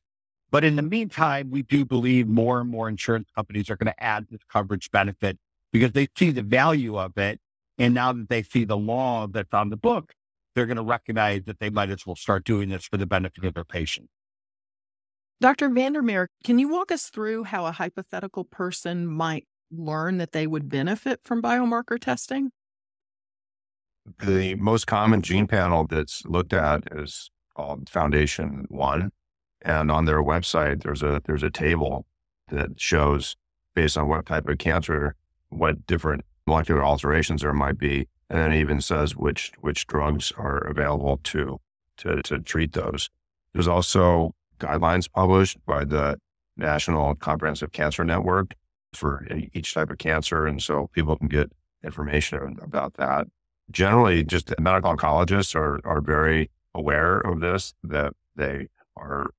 But 0.51 0.63
in 0.63 0.75
the 0.75 0.81
meantime, 0.81 1.51
we 1.51 1.61
do 1.61 1.85
believe 1.85 2.27
more 2.27 2.61
and 2.61 2.69
more 2.69 2.89
insurance 2.89 3.29
companies 3.35 3.69
are 3.69 3.75
going 3.75 3.91
to 3.91 4.03
add 4.03 4.27
this 4.29 4.41
coverage 4.51 4.89
benefit 4.89 5.37
because 5.71 5.91
they 5.91 6.07
see 6.17 6.31
the 6.31 6.41
value 6.41 6.97
of 6.97 7.17
it. 7.17 7.39
And 7.77 7.93
now 7.93 8.13
that 8.13 8.29
they 8.29 8.41
see 8.41 8.63
the 8.63 8.77
law 8.77 9.27
that's 9.27 9.53
on 9.53 9.69
the 9.69 9.77
book, 9.77 10.13
they're 10.55 10.65
going 10.65 10.77
to 10.77 10.83
recognize 10.83 11.43
that 11.45 11.59
they 11.59 11.69
might 11.69 11.89
as 11.89 12.05
well 12.05 12.15
start 12.15 12.45
doing 12.45 12.69
this 12.69 12.85
for 12.85 12.97
the 12.97 13.05
benefit 13.05 13.43
of 13.43 13.53
their 13.53 13.65
patient. 13.65 14.09
Dr. 15.41 15.69
VanderMeer, 15.69 16.27
can 16.45 16.57
you 16.57 16.69
walk 16.69 16.91
us 16.91 17.09
through 17.09 17.43
how 17.43 17.65
a 17.65 17.73
hypothetical 17.73 18.45
person 18.45 19.05
might 19.05 19.45
learn 19.69 20.17
that 20.17 20.31
they 20.31 20.47
would 20.47 20.69
benefit 20.69 21.19
from 21.25 21.41
biomarker 21.41 21.99
testing? 21.99 22.51
The 24.19 24.55
most 24.55 24.85
common 24.85 25.21
gene 25.21 25.47
panel 25.47 25.87
that's 25.87 26.23
looked 26.25 26.53
at 26.53 26.83
is 26.91 27.31
called 27.55 27.89
Foundation 27.89 28.65
One. 28.69 29.11
And 29.61 29.89
on 29.89 30.05
their 30.05 30.21
website, 30.21 30.83
there's 30.83 31.01
a 31.01 31.21
there's 31.25 31.41
a 31.41 31.49
table 31.49 32.05
that 32.49 32.79
shows 32.79 33.35
based 33.73 33.97
on 33.97 34.07
what 34.07 34.27
type 34.27 34.47
of 34.47 34.59
cancer, 34.59 35.15
what 35.49 35.87
different 35.87 36.23
molecular 36.45 36.83
alterations 36.83 37.41
there 37.41 37.53
might 37.53 37.79
be, 37.79 38.07
and 38.29 38.39
then 38.39 38.53
it 38.53 38.59
even 38.59 38.79
says 38.79 39.15
which 39.15 39.51
which 39.61 39.87
drugs 39.87 40.31
are 40.37 40.59
available 40.59 41.19
to 41.23 41.59
to 41.97 42.21
to 42.21 42.39
treat 42.39 42.73
those. 42.73 43.09
There's 43.53 43.67
also 43.67 44.35
guidelines 44.59 45.11
published 45.11 45.57
by 45.65 45.83
the 45.83 46.17
National 46.57 47.15
Comprehensive 47.15 47.71
Cancer 47.71 48.03
Network 48.03 48.53
for 48.93 49.27
each 49.53 49.73
type 49.73 49.89
of 49.89 49.97
cancer, 49.97 50.45
and 50.45 50.61
so 50.61 50.89
people 50.93 51.15
can 51.17 51.27
get 51.27 51.51
information 51.83 52.57
about 52.61 52.93
that 52.95 53.27
generally 53.71 54.23
just 54.23 54.53
medical 54.59 54.95
oncologists 54.95 55.55
are, 55.55 55.79
are 55.85 56.01
very 56.01 56.49
aware 56.73 57.19
of 57.19 57.39
this, 57.39 57.73
that 57.83 58.13
they 58.35 58.67
are 58.95 59.29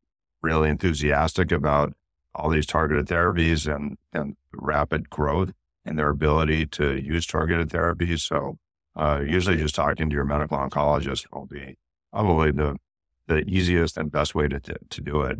really 0.42 0.68
enthusiastic 0.68 1.52
about 1.52 1.94
all 2.34 2.50
these 2.50 2.66
targeted 2.66 3.06
therapies 3.06 3.72
and, 3.72 3.96
and 4.12 4.36
rapid 4.52 5.08
growth 5.10 5.52
and 5.84 5.98
their 5.98 6.10
ability 6.10 6.66
to 6.66 7.00
use 7.00 7.26
targeted 7.26 7.68
therapies. 7.70 8.20
So 8.20 8.58
uh, 8.94 9.22
usually 9.26 9.56
just 9.56 9.74
talking 9.74 10.10
to 10.10 10.14
your 10.14 10.24
medical 10.24 10.58
oncologist 10.58 11.26
will 11.32 11.46
be 11.46 11.76
probably 12.12 12.50
the, 12.50 12.76
the 13.26 13.38
easiest 13.48 13.96
and 13.96 14.10
best 14.10 14.34
way 14.34 14.48
to, 14.48 14.60
to, 14.60 14.76
to 14.90 15.00
do 15.00 15.22
it. 15.22 15.38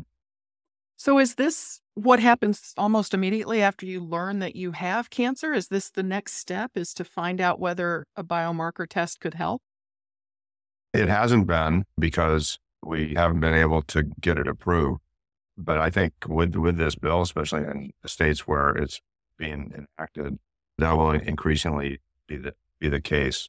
So 0.97 1.19
is 1.19 1.35
this 1.35 1.81
what 1.95 2.21
happens 2.21 2.73
almost 2.76 3.12
immediately 3.12 3.62
after 3.62 3.85
you 3.85 4.03
learn 4.03 4.38
that 4.38 4.57
you 4.57 4.73
have 4.73 5.11
cancer? 5.11 5.53
Is 5.53 5.69
this 5.69 5.91
the 5.91 6.03
next 6.03 6.35
step 6.35 6.73
is 6.75 6.95
to 6.95 7.05
find 7.05 7.41
out 7.41 7.61
whether 7.61 8.07
a 8.17 8.25
biomarker 8.25 8.88
test 8.88 9.21
could 9.21 9.35
help? 9.35 9.61
It 10.95 11.09
hasn't 11.09 11.47
been 11.47 11.85
because 11.99 12.59
we 12.83 13.15
haven't 13.15 13.41
been 13.41 13.55
able 13.55 13.83
to 13.83 14.05
get 14.21 14.38
it 14.38 14.49
approved. 14.49 15.00
But 15.59 15.79
I 15.79 15.91
think 15.91 16.12
with 16.26 16.55
with 16.57 16.79
this 16.79 16.95
bill, 16.95 17.23
especially 17.23 17.62
in 17.62 17.91
the 18.03 18.09
states 18.09 18.47
where 18.47 18.71
it's 18.71 19.00
being 19.38 19.87
enacted, 19.99 20.38
that 20.79 20.93
will 20.97 21.11
increasingly 21.11 22.00
be 22.26 22.37
the 22.37 22.55
be 22.79 22.88
the 22.88 23.00
case. 23.00 23.49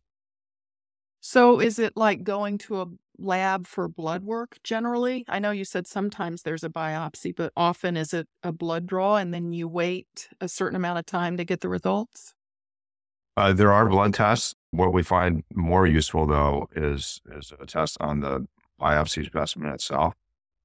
So 1.20 1.60
is 1.60 1.80
it 1.80 1.98
like 1.98 2.24
going 2.24 2.58
to 2.60 2.82
a 2.82 2.86
lab 3.20 3.68
for 3.68 3.88
blood 3.88 4.24
work 4.24 4.58
generally? 4.64 5.26
I 5.28 5.40
know 5.40 5.52
you 5.52 5.66
said 5.66 5.88
sometimes 5.88 6.42
there's 6.42 6.64
a 6.64 6.70
biopsy, 6.70 7.36
but 7.36 7.52
often 7.56 7.98
is 7.98 8.14
it 8.14 8.28
a 8.44 8.52
blood 8.52 8.86
draw 8.88 9.16
and 9.16 9.34
then 9.34 9.54
you 9.54 9.68
wait 9.68 10.30
a 10.40 10.48
certain 10.48 10.76
amount 10.76 11.00
of 11.00 11.06
time 11.06 11.38
to 11.38 11.46
get 11.46 11.62
the 11.62 11.70
results? 11.70 12.34
Uh, 13.36 13.54
there 13.54 13.72
are 13.72 13.88
blood 13.88 14.14
tests. 14.14 14.56
What 14.72 14.94
we 14.94 15.04
find 15.04 15.44
more 15.54 15.86
useful 15.86 16.26
though 16.26 16.68
is 16.76 17.22
is 17.32 17.54
a 17.60 17.66
test 17.66 17.98
on 18.00 18.22
the 18.22 18.48
biopsy 18.82 19.26
specimen 19.26 19.72
itself, 19.72 20.14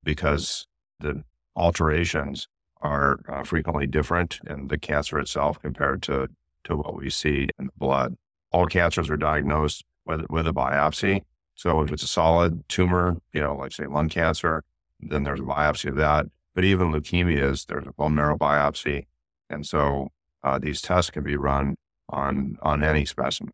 because 0.03 0.67
the 1.01 1.23
alterations 1.55 2.49
are 2.81 3.21
uh, 3.29 3.45
frequently 3.45 3.87
different 3.87 4.41
in 4.47 4.69
the 4.69 4.79
cancer 4.79 5.19
itself 5.19 5.61
compared 5.61 6.03
to 6.03 6.29
to 6.65 6.77
what 6.77 6.97
we 6.97 7.11
see 7.11 7.49
in 7.59 7.67
the 7.67 7.73
blood. 7.77 8.17
All 8.53 8.67
cancers 8.67 9.11
are 9.11 9.17
diagnosed 9.17 9.85
with 10.07 10.23
with 10.31 10.47
a 10.47 10.53
biopsy, 10.53 11.23
so 11.63 11.81
if 11.81 11.93
it's 11.93 12.03
a 12.03 12.09
solid 12.09 12.69
tumor, 12.69 13.19
you 13.33 13.41
know, 13.41 13.55
like 13.55 13.71
say 13.71 13.87
lung 13.87 14.09
cancer, 14.09 14.65
then 14.99 15.23
there's 15.23 15.39
a 15.39 15.45
biopsy 15.45 15.91
of 15.91 15.95
that. 15.95 16.27
But 16.57 16.65
even 16.65 16.91
leukemias, 16.91 17.67
there's 17.67 17.87
a 17.87 17.93
bone 17.93 18.17
marrow 18.17 18.37
biopsy. 18.37 19.07
And 19.49 19.65
so 19.65 20.09
uh, 20.43 20.59
these 20.59 20.83
tests 20.83 21.13
can 21.13 21.23
be 21.23 21.37
run 21.37 21.77
on 22.09 22.59
on 22.63 22.83
any 22.83 23.05
specimen. 23.05 23.53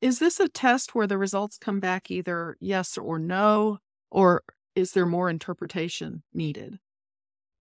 Is 0.00 0.18
this 0.18 0.40
a 0.40 0.48
test 0.48 0.94
where 0.94 1.06
the 1.06 1.18
results 1.18 1.58
come 1.58 1.78
back 1.78 2.10
either 2.10 2.56
yes 2.58 2.96
or 2.96 3.18
no, 3.18 3.80
or 4.10 4.42
is 4.74 4.92
there 4.92 5.04
more 5.04 5.28
interpretation 5.28 6.22
needed? 6.32 6.78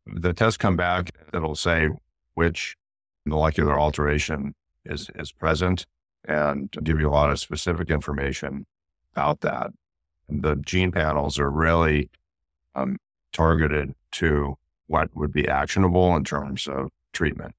The 0.06 0.32
tests 0.32 0.56
come 0.56 0.78
back, 0.78 1.10
it'll 1.34 1.56
say 1.56 1.90
which 2.36 2.78
molecular 3.26 3.78
alteration 3.78 4.56
is, 4.86 5.10
is 5.16 5.34
present 5.34 5.86
and 6.24 6.74
give 6.82 6.98
you 6.98 7.10
a 7.10 7.12
lot 7.12 7.30
of 7.30 7.42
specific 7.42 7.90
information 7.90 8.66
about 9.16 9.42
that. 9.42 9.72
The 10.28 10.56
gene 10.56 10.92
panels 10.92 11.40
are 11.40 11.50
really 11.50 12.10
um, 12.76 12.98
targeted 13.32 13.96
to 14.14 14.56
what 14.88 15.16
would 15.16 15.32
be 15.32 15.48
actionable 15.48 16.16
in 16.16 16.24
terms 16.24 16.68
of 16.68 16.90
treatment. 17.14 17.56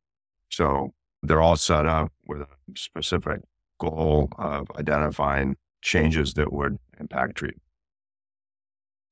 So 0.51 0.93
they're 1.23 1.41
all 1.41 1.57
set 1.57 1.87
up 1.87 2.13
with 2.27 2.43
a 2.43 2.47
specific 2.77 3.41
goal 3.79 4.29
of 4.39 4.71
identifying 4.77 5.57
changes 5.83 6.35
that 6.35 6.53
would 6.53 6.79
impact 7.01 7.37
treatment. 7.37 7.63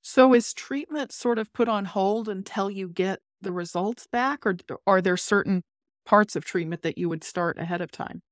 So 0.02 0.34
is 0.34 0.52
treatment 0.52 1.12
sort 1.12 1.38
of 1.38 1.52
put 1.52 1.68
on 1.68 1.86
hold 1.86 2.28
until 2.28 2.70
you 2.70 2.88
get 2.88 3.20
the 3.40 3.52
results 3.52 4.06
back, 4.06 4.46
or 4.46 4.56
are 4.86 5.00
there 5.00 5.16
certain 5.16 5.62
parts 6.04 6.36
of 6.36 6.44
treatment 6.44 6.82
that 6.82 6.98
you 6.98 7.08
would 7.08 7.24
start 7.24 7.58
ahead 7.58 7.80
of 7.80 7.90
time? 7.90 8.22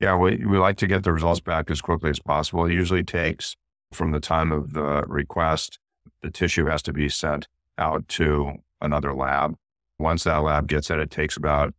Yeah, 0.00 0.16
we, 0.16 0.44
we 0.46 0.58
like 0.58 0.78
to 0.78 0.86
get 0.86 1.04
the 1.04 1.12
results 1.12 1.40
back 1.40 1.70
as 1.70 1.82
quickly 1.82 2.10
as 2.10 2.18
possible. 2.18 2.64
It 2.64 2.72
usually 2.72 3.04
takes 3.04 3.56
from 3.92 4.12
the 4.12 4.20
time 4.20 4.52
of 4.52 4.72
the 4.72 5.04
request, 5.06 5.78
the 6.22 6.30
tissue 6.30 6.66
has 6.66 6.82
to 6.82 6.92
be 6.92 7.08
sent 7.08 7.48
out 7.76 8.06
to 8.08 8.52
another 8.80 9.14
lab. 9.14 9.56
Once 9.98 10.24
that 10.24 10.38
lab 10.38 10.68
gets 10.68 10.90
it, 10.90 10.98
it 10.98 11.10
takes 11.10 11.36
about 11.36 11.74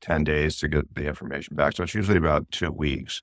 10 0.00 0.24
days 0.24 0.56
to 0.58 0.68
get 0.68 0.94
the 0.94 1.06
information 1.06 1.54
back. 1.56 1.76
So 1.76 1.84
it's 1.84 1.94
usually 1.94 2.18
about 2.18 2.50
two 2.50 2.70
weeks. 2.70 3.20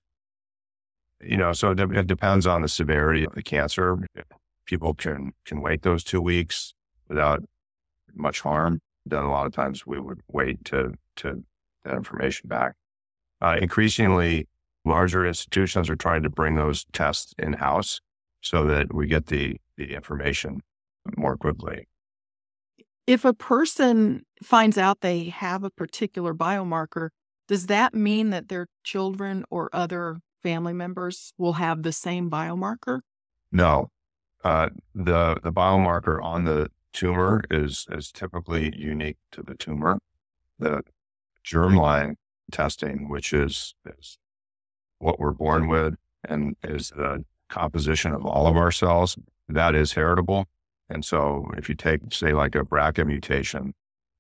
You 1.21 1.37
know, 1.37 1.53
so 1.53 1.71
it, 1.71 1.79
it 1.79 2.07
depends 2.07 2.45
on 2.45 2.61
the 2.61 2.67
severity 2.67 3.25
of 3.25 3.33
the 3.33 3.41
cancer. 3.41 3.97
People 4.65 4.93
can, 4.93 5.33
can 5.45 5.61
wait 5.61 5.81
those 5.81 6.03
two 6.03 6.21
weeks 6.21 6.73
without 7.07 7.43
much 8.13 8.41
harm. 8.41 8.79
Then 9.05 9.23
a 9.23 9.31
lot 9.31 9.45
of 9.45 9.53
times 9.53 9.85
we 9.85 9.99
would 9.99 10.21
wait 10.27 10.63
to, 10.65 10.93
to 11.17 11.43
that 11.83 11.95
information 11.95 12.47
back. 12.47 12.75
Uh, 13.45 13.57
increasingly, 13.61 14.47
larger 14.85 15.23
institutions 15.23 15.87
are 15.87 15.95
trying 15.95 16.23
to 16.23 16.31
bring 16.31 16.55
those 16.55 16.83
tests 16.93 17.35
in 17.37 17.53
house 17.53 18.01
so 18.41 18.65
that 18.65 18.91
we 18.91 19.05
get 19.05 19.27
the, 19.27 19.55
the 19.77 19.93
information 19.93 20.63
more 21.15 21.37
quickly. 21.37 21.87
If 23.05 23.23
a 23.23 23.35
person 23.35 24.25
finds 24.41 24.79
out 24.79 25.01
they 25.01 25.25
have 25.25 25.63
a 25.63 25.69
particular 25.69 26.33
biomarker, 26.33 27.09
does 27.47 27.67
that 27.67 27.93
mean 27.93 28.31
that 28.31 28.49
their 28.49 28.65
children 28.83 29.45
or 29.51 29.69
other 29.71 30.21
family 30.41 30.73
members 30.73 31.31
will 31.37 31.53
have 31.53 31.83
the 31.83 31.91
same 31.91 32.31
biomarker? 32.31 33.01
No. 33.51 33.91
Uh, 34.43 34.69
the 34.95 35.37
the 35.43 35.51
biomarker 35.51 36.19
on 36.23 36.45
the 36.45 36.71
tumor 36.93 37.43
is 37.51 37.85
is 37.91 38.11
typically 38.11 38.75
unique 38.75 39.17
to 39.33 39.43
the 39.43 39.53
tumor. 39.53 39.99
The 40.57 40.81
germline 41.45 42.15
testing, 42.51 43.09
which 43.09 43.33
is, 43.33 43.75
is 43.85 44.17
what 44.99 45.19
we're 45.19 45.31
born 45.31 45.67
with 45.67 45.95
and 46.27 46.55
is 46.63 46.89
the 46.89 47.23
composition 47.49 48.11
of 48.11 48.25
all 48.25 48.47
of 48.47 48.57
our 48.57 48.71
cells, 48.71 49.17
that 49.47 49.75
is 49.75 49.93
heritable. 49.93 50.47
And 50.89 51.03
so 51.03 51.51
if 51.57 51.69
you 51.69 51.75
take, 51.75 52.01
say, 52.11 52.33
like 52.33 52.55
a 52.55 52.63
BRCA 52.63 53.05
mutation, 53.05 53.73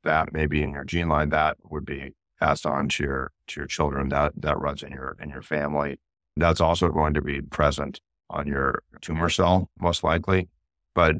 that 0.03 0.33
may 0.33 0.45
be 0.45 0.61
in 0.61 0.71
your 0.71 0.83
gene 0.83 1.09
line, 1.09 1.29
that 1.29 1.57
would 1.69 1.85
be 1.85 2.13
passed 2.39 2.65
on 2.65 2.89
to 2.89 3.03
your 3.03 3.31
to 3.47 3.59
your 3.59 3.67
children. 3.67 4.09
That 4.09 4.33
that 4.37 4.59
runs 4.59 4.83
in 4.83 4.91
your 4.91 5.17
in 5.19 5.29
your 5.29 5.41
family. 5.41 5.99
That's 6.35 6.61
also 6.61 6.89
going 6.89 7.13
to 7.15 7.21
be 7.21 7.41
present 7.41 8.01
on 8.29 8.47
your 8.47 8.83
tumor 9.01 9.29
cell, 9.29 9.69
most 9.79 10.03
likely. 10.03 10.49
But 10.93 11.17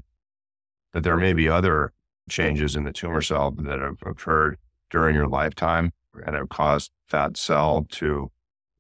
that 0.94 1.04
there 1.04 1.18
may 1.18 1.34
be 1.34 1.50
other 1.50 1.94
changes 2.30 2.76
in 2.76 2.84
the 2.84 2.94
tumor 2.94 3.22
cell 3.22 3.52
that 3.52 3.80
have 3.80 3.98
occurred 4.06 4.58
during 4.90 5.16
your 5.16 5.28
lifetime 5.28 5.92
and 6.26 6.36
it 6.36 6.50
caused 6.50 6.92
that 7.10 7.38
cell 7.38 7.86
to 7.92 8.32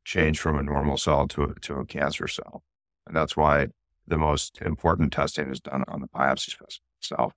change 0.04 0.39
from 0.39 0.58
a 0.58 0.63
normal 0.63 0.98
cell 0.98 1.27
to 1.30 1.44
a, 1.44 1.60
to 1.62 1.75
a 1.75 1.86
cancer 1.86 2.27
cell. 2.27 2.63
And 3.08 3.15
that's 3.15 3.36
why 3.36 3.68
the 4.08 4.18
most 4.18 4.62
important 4.62 5.12
testing 5.12 5.50
is 5.50 5.60
done 5.60 5.84
on 5.88 6.01
the 6.01 6.08
biopsy 6.08 6.51
specimen 6.51 6.82
itself. 7.00 7.34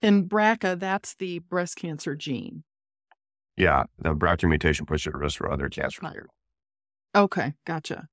In 0.00 0.28
BRCA, 0.28 0.78
that's 0.78 1.14
the 1.14 1.40
breast 1.40 1.76
cancer 1.76 2.14
gene. 2.14 2.64
Yeah, 3.56 3.84
the 3.98 4.14
BRCA 4.14 4.48
mutation 4.48 4.86
puts 4.86 5.04
you 5.04 5.10
at 5.10 5.18
risk 5.18 5.38
for 5.38 5.50
other 5.50 5.68
cancers. 5.68 6.04
Okay, 7.14 7.54
gotcha. 7.64 8.06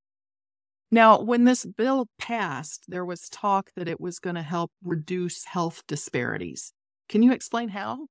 Now, 0.91 1.19
when 1.19 1.43
this 1.45 1.65
bill 1.65 2.07
passed, 2.17 2.85
there 2.87 3.05
was 3.05 3.29
talk 3.29 3.71
that 3.75 3.87
it 3.87 3.99
was 3.99 4.19
going 4.19 4.35
to 4.35 4.41
help 4.41 4.71
reduce 4.83 5.45
health 5.45 5.83
disparities. 5.87 6.73
Can 7.09 7.21
you 7.21 7.31
explain 7.31 7.69
how? 7.69 8.07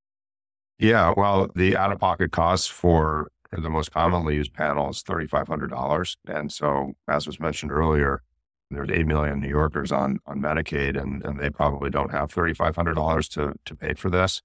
Yeah, 0.78 1.14
well, 1.16 1.48
the 1.54 1.76
out 1.76 1.92
of 1.92 2.00
pocket 2.00 2.32
costs 2.32 2.66
for 2.66 3.28
the 3.52 3.70
most 3.70 3.92
commonly 3.92 4.34
used 4.34 4.52
panel 4.52 4.90
is 4.90 5.02
$3,500. 5.02 6.16
And 6.26 6.52
so, 6.52 6.94
as 7.08 7.26
was 7.26 7.38
mentioned 7.38 7.70
earlier, 7.70 8.22
there's 8.70 8.90
8 8.90 9.06
million 9.06 9.40
New 9.40 9.48
Yorkers 9.48 9.92
on, 9.92 10.18
on 10.26 10.40
Medicaid, 10.40 11.00
and, 11.00 11.24
and 11.24 11.38
they 11.38 11.50
probably 11.50 11.90
don't 11.90 12.10
have 12.10 12.34
$3,500 12.34 13.28
to, 13.34 13.54
to 13.64 13.76
pay 13.76 13.94
for 13.94 14.10
this. 14.10 14.42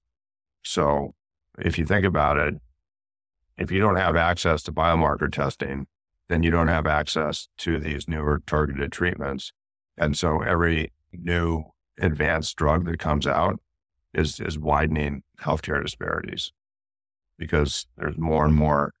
So, 0.62 1.14
if 1.58 1.78
you 1.78 1.84
think 1.84 2.04
about 2.04 2.36
it, 2.36 2.54
if 3.58 3.70
you 3.72 3.80
don't 3.80 3.96
have 3.96 4.14
access 4.14 4.62
to 4.64 4.72
biomarker 4.72 5.30
testing, 5.30 5.86
then 6.28 6.42
you 6.44 6.50
don't 6.50 6.68
have 6.68 6.86
access 6.86 7.48
to 7.58 7.78
these 7.78 8.06
newer 8.06 8.40
targeted 8.46 8.92
treatments. 8.92 9.52
And 9.98 10.16
so, 10.16 10.42
every 10.42 10.92
new 11.12 11.64
advanced 12.00 12.54
drug 12.56 12.86
that 12.86 13.00
comes 13.00 13.26
out 13.26 13.58
is, 14.14 14.40
is 14.40 14.58
widening 14.58 15.22
healthcare 15.40 15.82
disparities 15.82 16.52
because 17.38 17.86
there's 17.96 18.18
more 18.18 18.44
and 18.44 18.54
more 18.54 18.92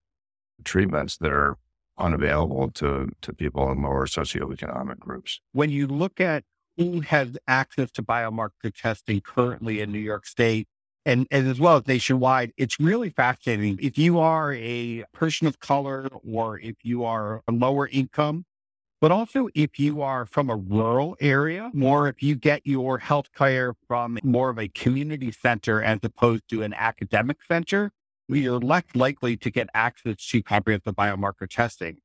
treatments 0.64 1.16
that 1.18 1.32
are 1.32 1.56
unavailable 1.98 2.70
to, 2.70 3.10
to 3.20 3.32
people 3.32 3.70
in 3.70 3.82
lower 3.82 4.06
socioeconomic 4.06 4.98
groups. 4.98 5.40
When 5.52 5.70
you 5.70 5.86
look 5.86 6.20
at 6.20 6.44
who 6.76 7.00
has 7.00 7.36
access 7.46 7.90
to 7.92 8.02
biomarker 8.02 8.74
testing 8.74 9.20
currently 9.20 9.80
in 9.80 9.92
New 9.92 9.98
York 9.98 10.26
State, 10.26 10.66
and, 11.06 11.26
and 11.30 11.48
as 11.48 11.58
well 11.58 11.76
as 11.76 11.86
nationwide, 11.86 12.52
it's 12.56 12.78
really 12.78 13.10
fascinating. 13.10 13.78
If 13.80 13.98
you 13.98 14.18
are 14.18 14.54
a 14.54 15.04
person 15.12 15.46
of 15.46 15.58
color 15.58 16.08
or 16.30 16.58
if 16.58 16.76
you 16.82 17.04
are 17.04 17.42
a 17.48 17.52
lower 17.52 17.88
income, 17.88 18.44
but 19.00 19.10
also 19.10 19.48
if 19.54 19.78
you 19.78 20.02
are 20.02 20.26
from 20.26 20.50
a 20.50 20.56
rural 20.56 21.16
area, 21.20 21.70
or 21.80 22.08
if 22.08 22.22
you 22.22 22.34
get 22.34 22.66
your 22.66 22.98
health 22.98 23.32
care 23.34 23.74
from 23.88 24.18
more 24.22 24.50
of 24.50 24.58
a 24.58 24.68
community 24.68 25.32
center 25.32 25.82
as 25.82 25.98
opposed 26.02 26.48
to 26.48 26.62
an 26.62 26.74
academic 26.74 27.38
center, 27.48 27.90
you're 28.28 28.60
less 28.60 28.84
likely 28.94 29.36
to 29.38 29.50
get 29.50 29.68
access 29.74 30.16
to 30.28 30.42
comprehensive 30.42 30.94
biomarker 30.94 31.48
testing. 31.48 31.98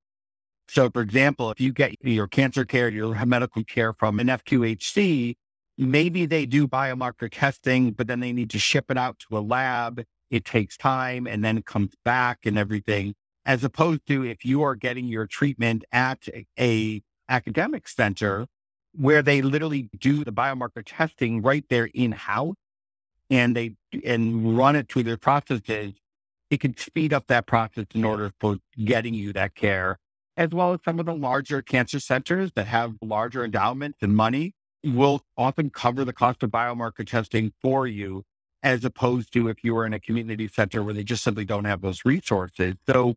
So, 0.67 0.89
for 0.89 1.01
example, 1.01 1.51
if 1.51 1.62
you 1.62 1.71
get 1.71 1.95
your 2.03 2.27
cancer 2.27 2.65
care, 2.65 2.89
your 2.89 3.23
medical 3.25 3.63
care 3.63 3.93
from 3.93 4.19
an 4.19 4.27
FQHC, 4.27 5.36
maybe 5.77 6.25
they 6.25 6.45
do 6.47 6.67
biomarker 6.67 7.29
testing, 7.31 7.91
but 7.91 8.08
then 8.08 8.19
they 8.19 8.34
need 8.34 8.49
to 8.51 8.60
ship 8.60 8.86
it 8.89 8.97
out 8.97 9.19
to 9.19 9.38
a 9.38 9.41
lab. 9.41 10.03
It 10.31 10.43
takes 10.43 10.75
time 10.75 11.27
and 11.27 11.43
then 11.43 11.58
it 11.60 11.65
comes 11.65 11.93
back 12.03 12.39
and 12.45 12.58
everything. 12.58 13.13
As 13.45 13.63
opposed 13.63 14.08
to 14.08 14.23
if 14.23 14.43
you 14.43 14.63
are 14.63 14.75
getting 14.75 15.05
your 15.05 15.27
treatment 15.27 15.86
at 15.91 16.27
a, 16.60 17.01
academic 17.27 17.88
center 17.88 18.45
where 18.93 19.23
they 19.23 19.41
literally 19.41 19.89
do 19.99 20.23
the 20.23 20.31
biomarker 20.31 20.84
testing 20.86 21.41
right 21.41 21.65
there 21.69 21.89
in 21.93 22.12
house 22.12 22.55
and 23.31 23.55
they 23.55 23.75
and 24.03 24.55
run 24.55 24.75
it 24.75 24.88
through 24.91 25.01
their 25.01 25.17
processes 25.17 25.93
it 26.49 26.60
can 26.60 26.77
speed 26.77 27.13
up 27.13 27.27
that 27.27 27.47
process 27.47 27.86
in 27.93 28.03
order 28.03 28.31
for 28.39 28.58
getting 28.84 29.13
you 29.13 29.34
that 29.34 29.55
care, 29.55 29.99
as 30.38 30.49
well 30.51 30.73
as 30.73 30.79
some 30.86 30.99
of 30.99 31.05
the 31.05 31.15
larger 31.15 31.62
cancer 31.62 31.99
centers 31.99 32.51
that 32.55 32.67
have 32.67 32.95
larger 33.01 33.43
endowments 33.43 33.99
and 34.01 34.15
money 34.15 34.53
will 34.84 35.21
often 35.38 35.69
cover 35.69 36.05
the 36.05 36.13
cost 36.13 36.43
of 36.43 36.51
biomarker 36.51 37.05
testing 37.05 37.51
for 37.62 37.88
you, 37.88 38.23
as 38.62 38.86
opposed 38.86 39.34
to 39.34 39.47
if 39.47 39.63
you 39.63 39.73
were 39.73 39.86
in 39.86 39.93
a 39.93 39.99
community 39.99 40.47
center 40.47 40.84
where 40.84 40.93
they 40.93 41.03
just 41.03 41.23
simply 41.23 41.45
don't 41.45 41.65
have 41.65 41.81
those 41.81 42.05
resources. 42.05 42.75
So 42.88 43.15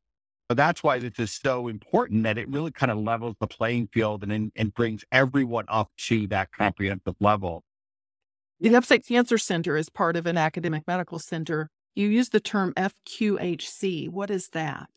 that's 0.56 0.82
why 0.82 0.98
this 0.98 1.18
is 1.18 1.30
so 1.30 1.68
important 1.68 2.22
that 2.22 2.38
it 2.38 2.48
really 2.48 2.70
kind 2.70 2.90
of 2.90 2.98
levels 2.98 3.36
the 3.40 3.46
playing 3.46 3.88
field 3.92 4.22
and, 4.22 4.50
and 4.56 4.74
brings 4.74 5.04
everyone 5.12 5.66
up 5.68 5.90
to 5.98 6.26
that 6.28 6.52
comprehensive 6.52 7.16
level. 7.20 7.64
The 8.60 8.74
Upstate 8.74 9.06
Cancer 9.06 9.38
Center 9.38 9.76
is 9.76 9.88
part 9.88 10.16
of 10.16 10.26
an 10.26 10.36
academic 10.36 10.84
medical 10.86 11.18
center 11.18 11.70
you 11.98 12.06
use 12.06 12.28
the 12.28 12.38
term 12.38 12.72
FQHC. 12.74 14.08
What 14.08 14.30
is 14.30 14.50
that? 14.50 14.88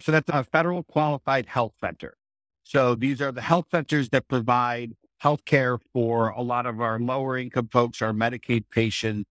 So 0.00 0.12
that's 0.12 0.28
a 0.28 0.44
federal 0.44 0.82
qualified 0.82 1.46
health 1.46 1.72
center. 1.80 2.18
So 2.64 2.94
these 2.94 3.22
are 3.22 3.32
the 3.32 3.40
health 3.40 3.68
centers 3.70 4.10
that 4.10 4.28
provide 4.28 4.92
health 5.20 5.46
care 5.46 5.78
for 5.94 6.28
a 6.28 6.42
lot 6.42 6.66
of 6.66 6.82
our 6.82 6.98
lower 6.98 7.38
income 7.38 7.70
folks, 7.72 8.02
our 8.02 8.12
Medicaid 8.12 8.64
patients. 8.70 9.24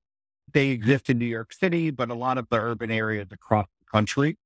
They 0.51 0.69
exist 0.69 1.07
in 1.07 1.19
New 1.19 1.27
York 1.27 1.53
City, 1.53 1.91
but 1.91 2.09
a 2.09 2.15
lot 2.15 2.39
of 2.39 2.47
the 2.49 2.57
urban 2.57 2.89
areas 2.89 3.27
across 3.31 3.67
the 3.79 3.91
country. 3.91 4.37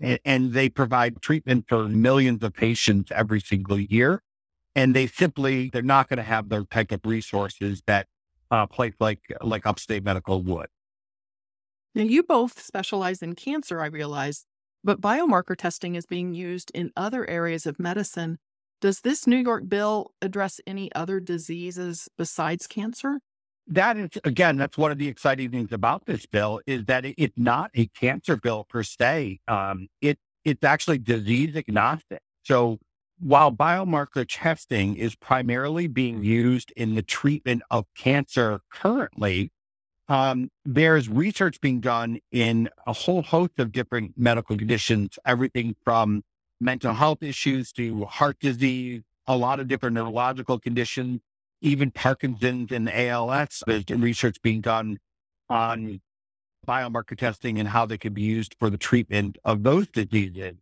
And, 0.00 0.18
and 0.24 0.52
they 0.52 0.68
provide 0.68 1.22
treatment 1.22 1.66
for 1.68 1.88
millions 1.88 2.42
of 2.42 2.52
patients 2.54 3.12
every 3.14 3.40
single 3.40 3.78
year. 3.78 4.22
And 4.74 4.94
they 4.94 5.06
simply, 5.06 5.70
they're 5.70 5.82
not 5.82 6.08
going 6.08 6.16
to 6.16 6.24
have 6.24 6.48
the 6.48 6.64
type 6.70 6.90
of 6.90 7.00
resources 7.04 7.82
that 7.86 8.06
a 8.50 8.66
place 8.66 8.94
like, 8.98 9.20
like 9.40 9.66
Upstate 9.66 10.04
Medical 10.04 10.42
would. 10.42 10.66
Now, 11.94 12.02
you 12.02 12.24
both 12.24 12.60
specialize 12.60 13.22
in 13.22 13.36
cancer, 13.36 13.80
I 13.80 13.86
realize, 13.86 14.46
but 14.82 15.00
biomarker 15.00 15.56
testing 15.56 15.94
is 15.94 16.06
being 16.06 16.34
used 16.34 16.72
in 16.74 16.90
other 16.96 17.28
areas 17.30 17.66
of 17.66 17.78
medicine. 17.78 18.38
Does 18.80 19.00
this 19.00 19.26
New 19.26 19.36
York 19.36 19.68
bill 19.68 20.10
address 20.20 20.60
any 20.66 20.92
other 20.94 21.20
diseases 21.20 22.08
besides 22.18 22.66
cancer? 22.66 23.20
That 23.66 23.96
is, 23.96 24.10
again, 24.24 24.56
that's 24.56 24.76
one 24.76 24.90
of 24.90 24.98
the 24.98 25.08
exciting 25.08 25.50
things 25.50 25.72
about 25.72 26.04
this 26.04 26.26
bill 26.26 26.60
is 26.66 26.84
that 26.84 27.04
it's 27.06 27.38
not 27.38 27.70
a 27.74 27.86
cancer 27.86 28.36
bill 28.36 28.64
per 28.68 28.82
se. 28.82 29.40
Um, 29.48 29.88
it 30.02 30.18
it's 30.44 30.62
actually 30.62 30.98
disease 30.98 31.56
agnostic. 31.56 32.20
So 32.42 32.78
while 33.18 33.50
biomarker 33.50 34.26
testing 34.28 34.96
is 34.96 35.14
primarily 35.14 35.86
being 35.86 36.22
used 36.22 36.72
in 36.76 36.94
the 36.94 37.02
treatment 37.02 37.62
of 37.70 37.86
cancer 37.96 38.60
currently, 38.70 39.50
um, 40.08 40.50
there's 40.66 41.08
research 41.08 41.60
being 41.62 41.80
done 41.80 42.18
in 42.30 42.68
a 42.86 42.92
whole 42.92 43.22
host 43.22 43.52
of 43.58 43.72
different 43.72 44.12
medical 44.18 44.58
conditions, 44.58 45.18
everything 45.24 45.74
from 45.82 46.22
mental 46.60 46.92
health 46.92 47.22
issues 47.22 47.72
to 47.72 48.04
heart 48.04 48.38
disease, 48.40 49.00
a 49.26 49.36
lot 49.36 49.60
of 49.60 49.68
different 49.68 49.94
neurological 49.94 50.58
conditions, 50.58 51.20
even 51.64 51.90
Parkinson's 51.90 52.70
and 52.70 52.90
ALS. 52.92 53.62
There's 53.66 53.84
research 53.88 54.40
being 54.42 54.60
done 54.60 54.98
on 55.48 56.00
biomarker 56.66 57.16
testing 57.16 57.58
and 57.58 57.68
how 57.68 57.86
they 57.86 57.98
can 57.98 58.12
be 58.12 58.22
used 58.22 58.54
for 58.58 58.70
the 58.70 58.78
treatment 58.78 59.38
of 59.44 59.62
those 59.62 59.88
diseases. 59.88 60.56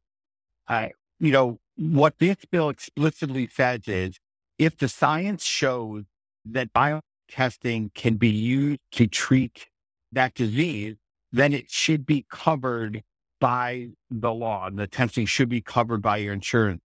Uh, 0.68 0.88
you 1.18 1.32
know, 1.32 1.58
what 1.76 2.18
this 2.18 2.36
bill 2.50 2.68
explicitly 2.68 3.48
says 3.48 3.80
is 3.86 4.18
if 4.58 4.78
the 4.78 4.88
science 4.88 5.44
shows 5.44 6.04
that 6.44 6.72
biomarker 6.72 7.02
testing 7.28 7.90
can 7.94 8.14
be 8.14 8.30
used 8.30 8.80
to 8.92 9.06
treat 9.06 9.66
that 10.12 10.34
disease, 10.34 10.96
then 11.32 11.52
it 11.52 11.68
should 11.68 12.06
be 12.06 12.26
covered 12.30 13.02
by 13.40 13.88
the 14.08 14.32
law. 14.32 14.66
and 14.66 14.78
The 14.78 14.86
testing 14.86 15.26
should 15.26 15.48
be 15.48 15.60
covered 15.60 16.00
by 16.00 16.18
your 16.18 16.32
insurance. 16.32 16.82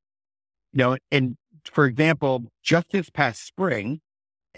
You 0.74 0.78
know, 0.80 0.98
and 1.12 1.38
for 1.66 1.86
example, 1.86 2.46
just 2.64 2.90
this 2.92 3.10
past 3.10 3.46
spring, 3.46 4.02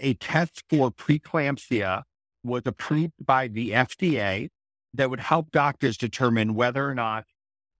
a 0.00 0.14
test 0.14 0.62
for 0.68 0.90
preeclampsia 0.90 2.02
was 2.42 2.62
approved 2.66 3.12
by 3.24 3.48
the 3.48 3.70
FDA 3.70 4.48
that 4.94 5.10
would 5.10 5.20
help 5.20 5.50
doctors 5.50 5.96
determine 5.96 6.54
whether 6.54 6.88
or 6.88 6.94
not 6.94 7.24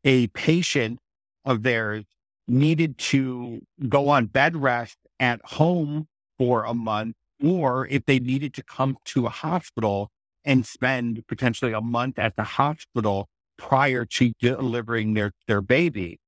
a 0.05 0.29
patient 0.29 0.99
of 1.45 1.63
theirs 1.63 2.05
needed 2.47 2.99
to 2.99 3.61
go 3.89 4.09
on 4.09 4.27
bed 4.27 4.57
rest 4.57 4.97
at 5.19 5.41
home 5.45 6.07
for 6.39 6.65
a 6.65 6.75
month 6.75 7.15
or 7.43 7.87
if 7.89 8.05
they 8.07 8.19
needed 8.19 8.55
to 8.55 8.63
come 8.63 8.97
to 9.05 9.27
a 9.27 9.31
hospital 9.31 10.11
and 10.45 10.67
spend 10.67 11.27
potentially 11.27 11.73
a 11.73 11.81
month 11.81 12.19
at 12.19 12.37
the 12.37 12.43
hospital 12.43 13.29
prior 13.57 14.05
to 14.05 14.33
delivering 14.41 15.15
their, 15.15 15.33
their 15.47 15.61
baby. 15.61 16.19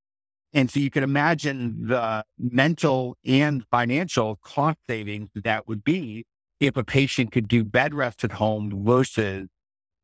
And 0.54 0.70
so 0.70 0.80
you 0.80 0.90
can 0.90 1.02
imagine 1.02 1.86
the 1.86 2.24
mental 2.38 3.16
and 3.24 3.64
financial 3.70 4.38
cost 4.42 4.78
savings 4.86 5.30
that 5.34 5.66
would 5.66 5.82
be 5.82 6.24
if 6.60 6.76
a 6.76 6.84
patient 6.84 7.32
could 7.32 7.48
do 7.48 7.64
bed 7.64 7.94
rest 7.94 8.22
at 8.22 8.32
home 8.32 8.84
versus 8.84 9.48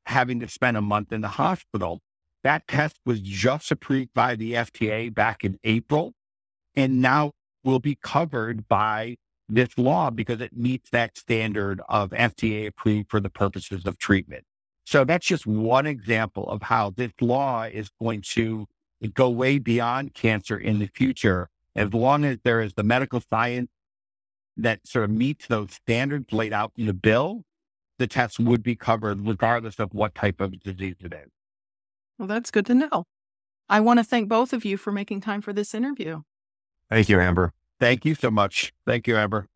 having 0.06 0.40
to 0.40 0.48
spend 0.48 0.76
a 0.76 0.80
month 0.80 1.12
in 1.12 1.20
the 1.20 1.28
hospital. 1.28 2.00
That 2.44 2.66
test 2.66 2.96
was 3.04 3.20
just 3.20 3.70
approved 3.70 4.14
by 4.14 4.36
the 4.36 4.54
FDA 4.54 5.14
back 5.14 5.44
in 5.44 5.58
April 5.64 6.14
and 6.74 7.02
now 7.02 7.32
will 7.62 7.80
be 7.80 7.98
covered 8.02 8.66
by 8.68 9.16
this 9.48 9.76
law 9.76 10.10
because 10.10 10.40
it 10.40 10.56
meets 10.56 10.90
that 10.90 11.18
standard 11.18 11.80
of 11.88 12.10
FDA 12.10 12.66
approved 12.68 13.10
for 13.10 13.20
the 13.20 13.30
purposes 13.30 13.84
of 13.86 13.98
treatment. 13.98 14.44
So 14.84 15.04
that's 15.04 15.26
just 15.26 15.46
one 15.46 15.86
example 15.86 16.48
of 16.48 16.62
how 16.62 16.90
this 16.96 17.12
law 17.20 17.64
is 17.64 17.90
going 18.00 18.22
to 18.32 18.66
go 19.06 19.30
way 19.30 19.58
beyond 19.58 20.14
cancer 20.14 20.56
in 20.58 20.78
the 20.78 20.88
future. 20.88 21.48
As 21.76 21.94
long 21.94 22.24
as 22.24 22.38
there 22.42 22.60
is 22.60 22.74
the 22.74 22.82
medical 22.82 23.20
science 23.20 23.70
that 24.56 24.86
sort 24.86 25.04
of 25.04 25.10
meets 25.10 25.46
those 25.46 25.72
standards 25.72 26.32
laid 26.32 26.52
out 26.52 26.72
in 26.76 26.86
the 26.86 26.92
bill, 26.92 27.44
the 27.98 28.06
test 28.06 28.40
would 28.40 28.62
be 28.62 28.74
covered 28.74 29.26
regardless 29.26 29.78
of 29.78 29.94
what 29.94 30.14
type 30.14 30.40
of 30.40 30.58
disease 30.60 30.96
it 31.00 31.12
is. 31.12 31.30
Well, 32.18 32.28
that's 32.28 32.50
good 32.50 32.66
to 32.66 32.74
know. 32.74 33.04
I 33.68 33.80
want 33.80 33.98
to 33.98 34.04
thank 34.04 34.28
both 34.28 34.52
of 34.52 34.64
you 34.64 34.76
for 34.76 34.90
making 34.90 35.20
time 35.20 35.42
for 35.42 35.52
this 35.52 35.74
interview. 35.74 36.22
Thank 36.90 37.08
you, 37.08 37.20
Amber. 37.20 37.52
Thank 37.78 38.04
you 38.04 38.14
so 38.14 38.30
much. 38.30 38.72
Thank 38.86 39.06
you, 39.06 39.16
Amber. 39.16 39.46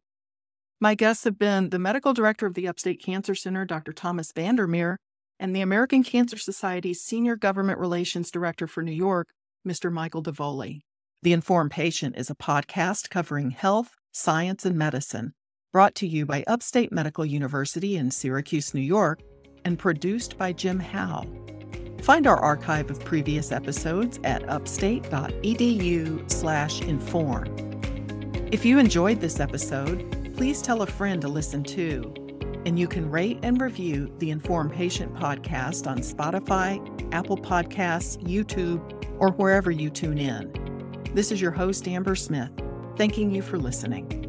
My 0.81 0.95
guests 0.95 1.25
have 1.25 1.39
been 1.39 1.71
the 1.71 1.79
medical 1.79 2.13
director 2.13 2.47
of 2.47 2.55
the 2.55 2.69
Upstate 2.69 3.03
Cancer 3.03 3.35
Center, 3.35 3.65
Dr. 3.65 3.93
Thomas 3.93 4.33
VanderMeer, 4.33 4.97
and 5.43 5.55
the 5.57 5.61
American 5.61 6.05
Cancer 6.05 6.39
Society's 6.39 7.03
senior 7.03 7.35
government 7.35 7.81
relations 7.81 8.31
director 8.31 8.69
for 8.69 8.81
New 8.81 8.93
York, 8.93 9.27
Mr. 9.67 9.93
Michael 9.93 10.23
Davoli. 10.23 10.83
The 11.23 11.33
Informed 11.33 11.73
Patient 11.73 12.17
is 12.17 12.31
a 12.31 12.37
podcast 12.37 13.11
covering 13.11 13.51
health, 13.51 13.97
science, 14.13 14.65
and 14.65 14.79
medicine, 14.79 15.33
brought 15.73 15.97
to 15.97 16.07
you 16.07 16.27
by 16.27 16.45
Upstate 16.47 16.93
Medical 16.93 17.27
University 17.27 17.97
in 17.97 18.13
Syracuse, 18.13 18.73
New 18.73 18.83
York, 18.83 19.21
and 19.65 19.81
produced 19.81 20.39
by 20.39 20.53
Jim 20.53 20.79
Howe. 20.79 21.27
Find 22.03 22.29
our 22.29 22.39
archive 22.39 22.89
of 22.89 23.05
previous 23.05 23.51
episodes 23.51 24.21
at 24.23 24.49
upstate.edu/inform. 24.49 27.47
If 28.53 28.65
you 28.65 28.79
enjoyed 28.79 29.21
this 29.21 29.41
episode, 29.41 30.37
please 30.37 30.63
tell 30.63 30.83
a 30.83 30.87
friend 30.87 31.21
to 31.23 31.29
listen 31.29 31.65
too. 31.65 32.15
And 32.65 32.79
you 32.79 32.87
can 32.87 33.11
rate 33.11 33.39
and 33.43 33.61
review 33.61 34.13
the 34.19 34.31
Informed 34.31 34.73
Patient 34.73 35.15
podcast 35.15 35.87
on 35.89 35.99
Spotify, 35.99 36.79
Apple 37.13 37.37
Podcasts, 37.37 38.23
YouTube, 38.23 38.81
or 39.19 39.31
wherever 39.33 39.71
you 39.71 39.91
tune 39.91 40.19
in. 40.19 40.53
This 41.15 41.33
is 41.33 41.41
your 41.41 41.51
host, 41.51 41.89
Amber 41.89 42.15
Smith, 42.15 42.51
thanking 42.97 43.35
you 43.35 43.43
for 43.43 43.59
listening. 43.59 44.22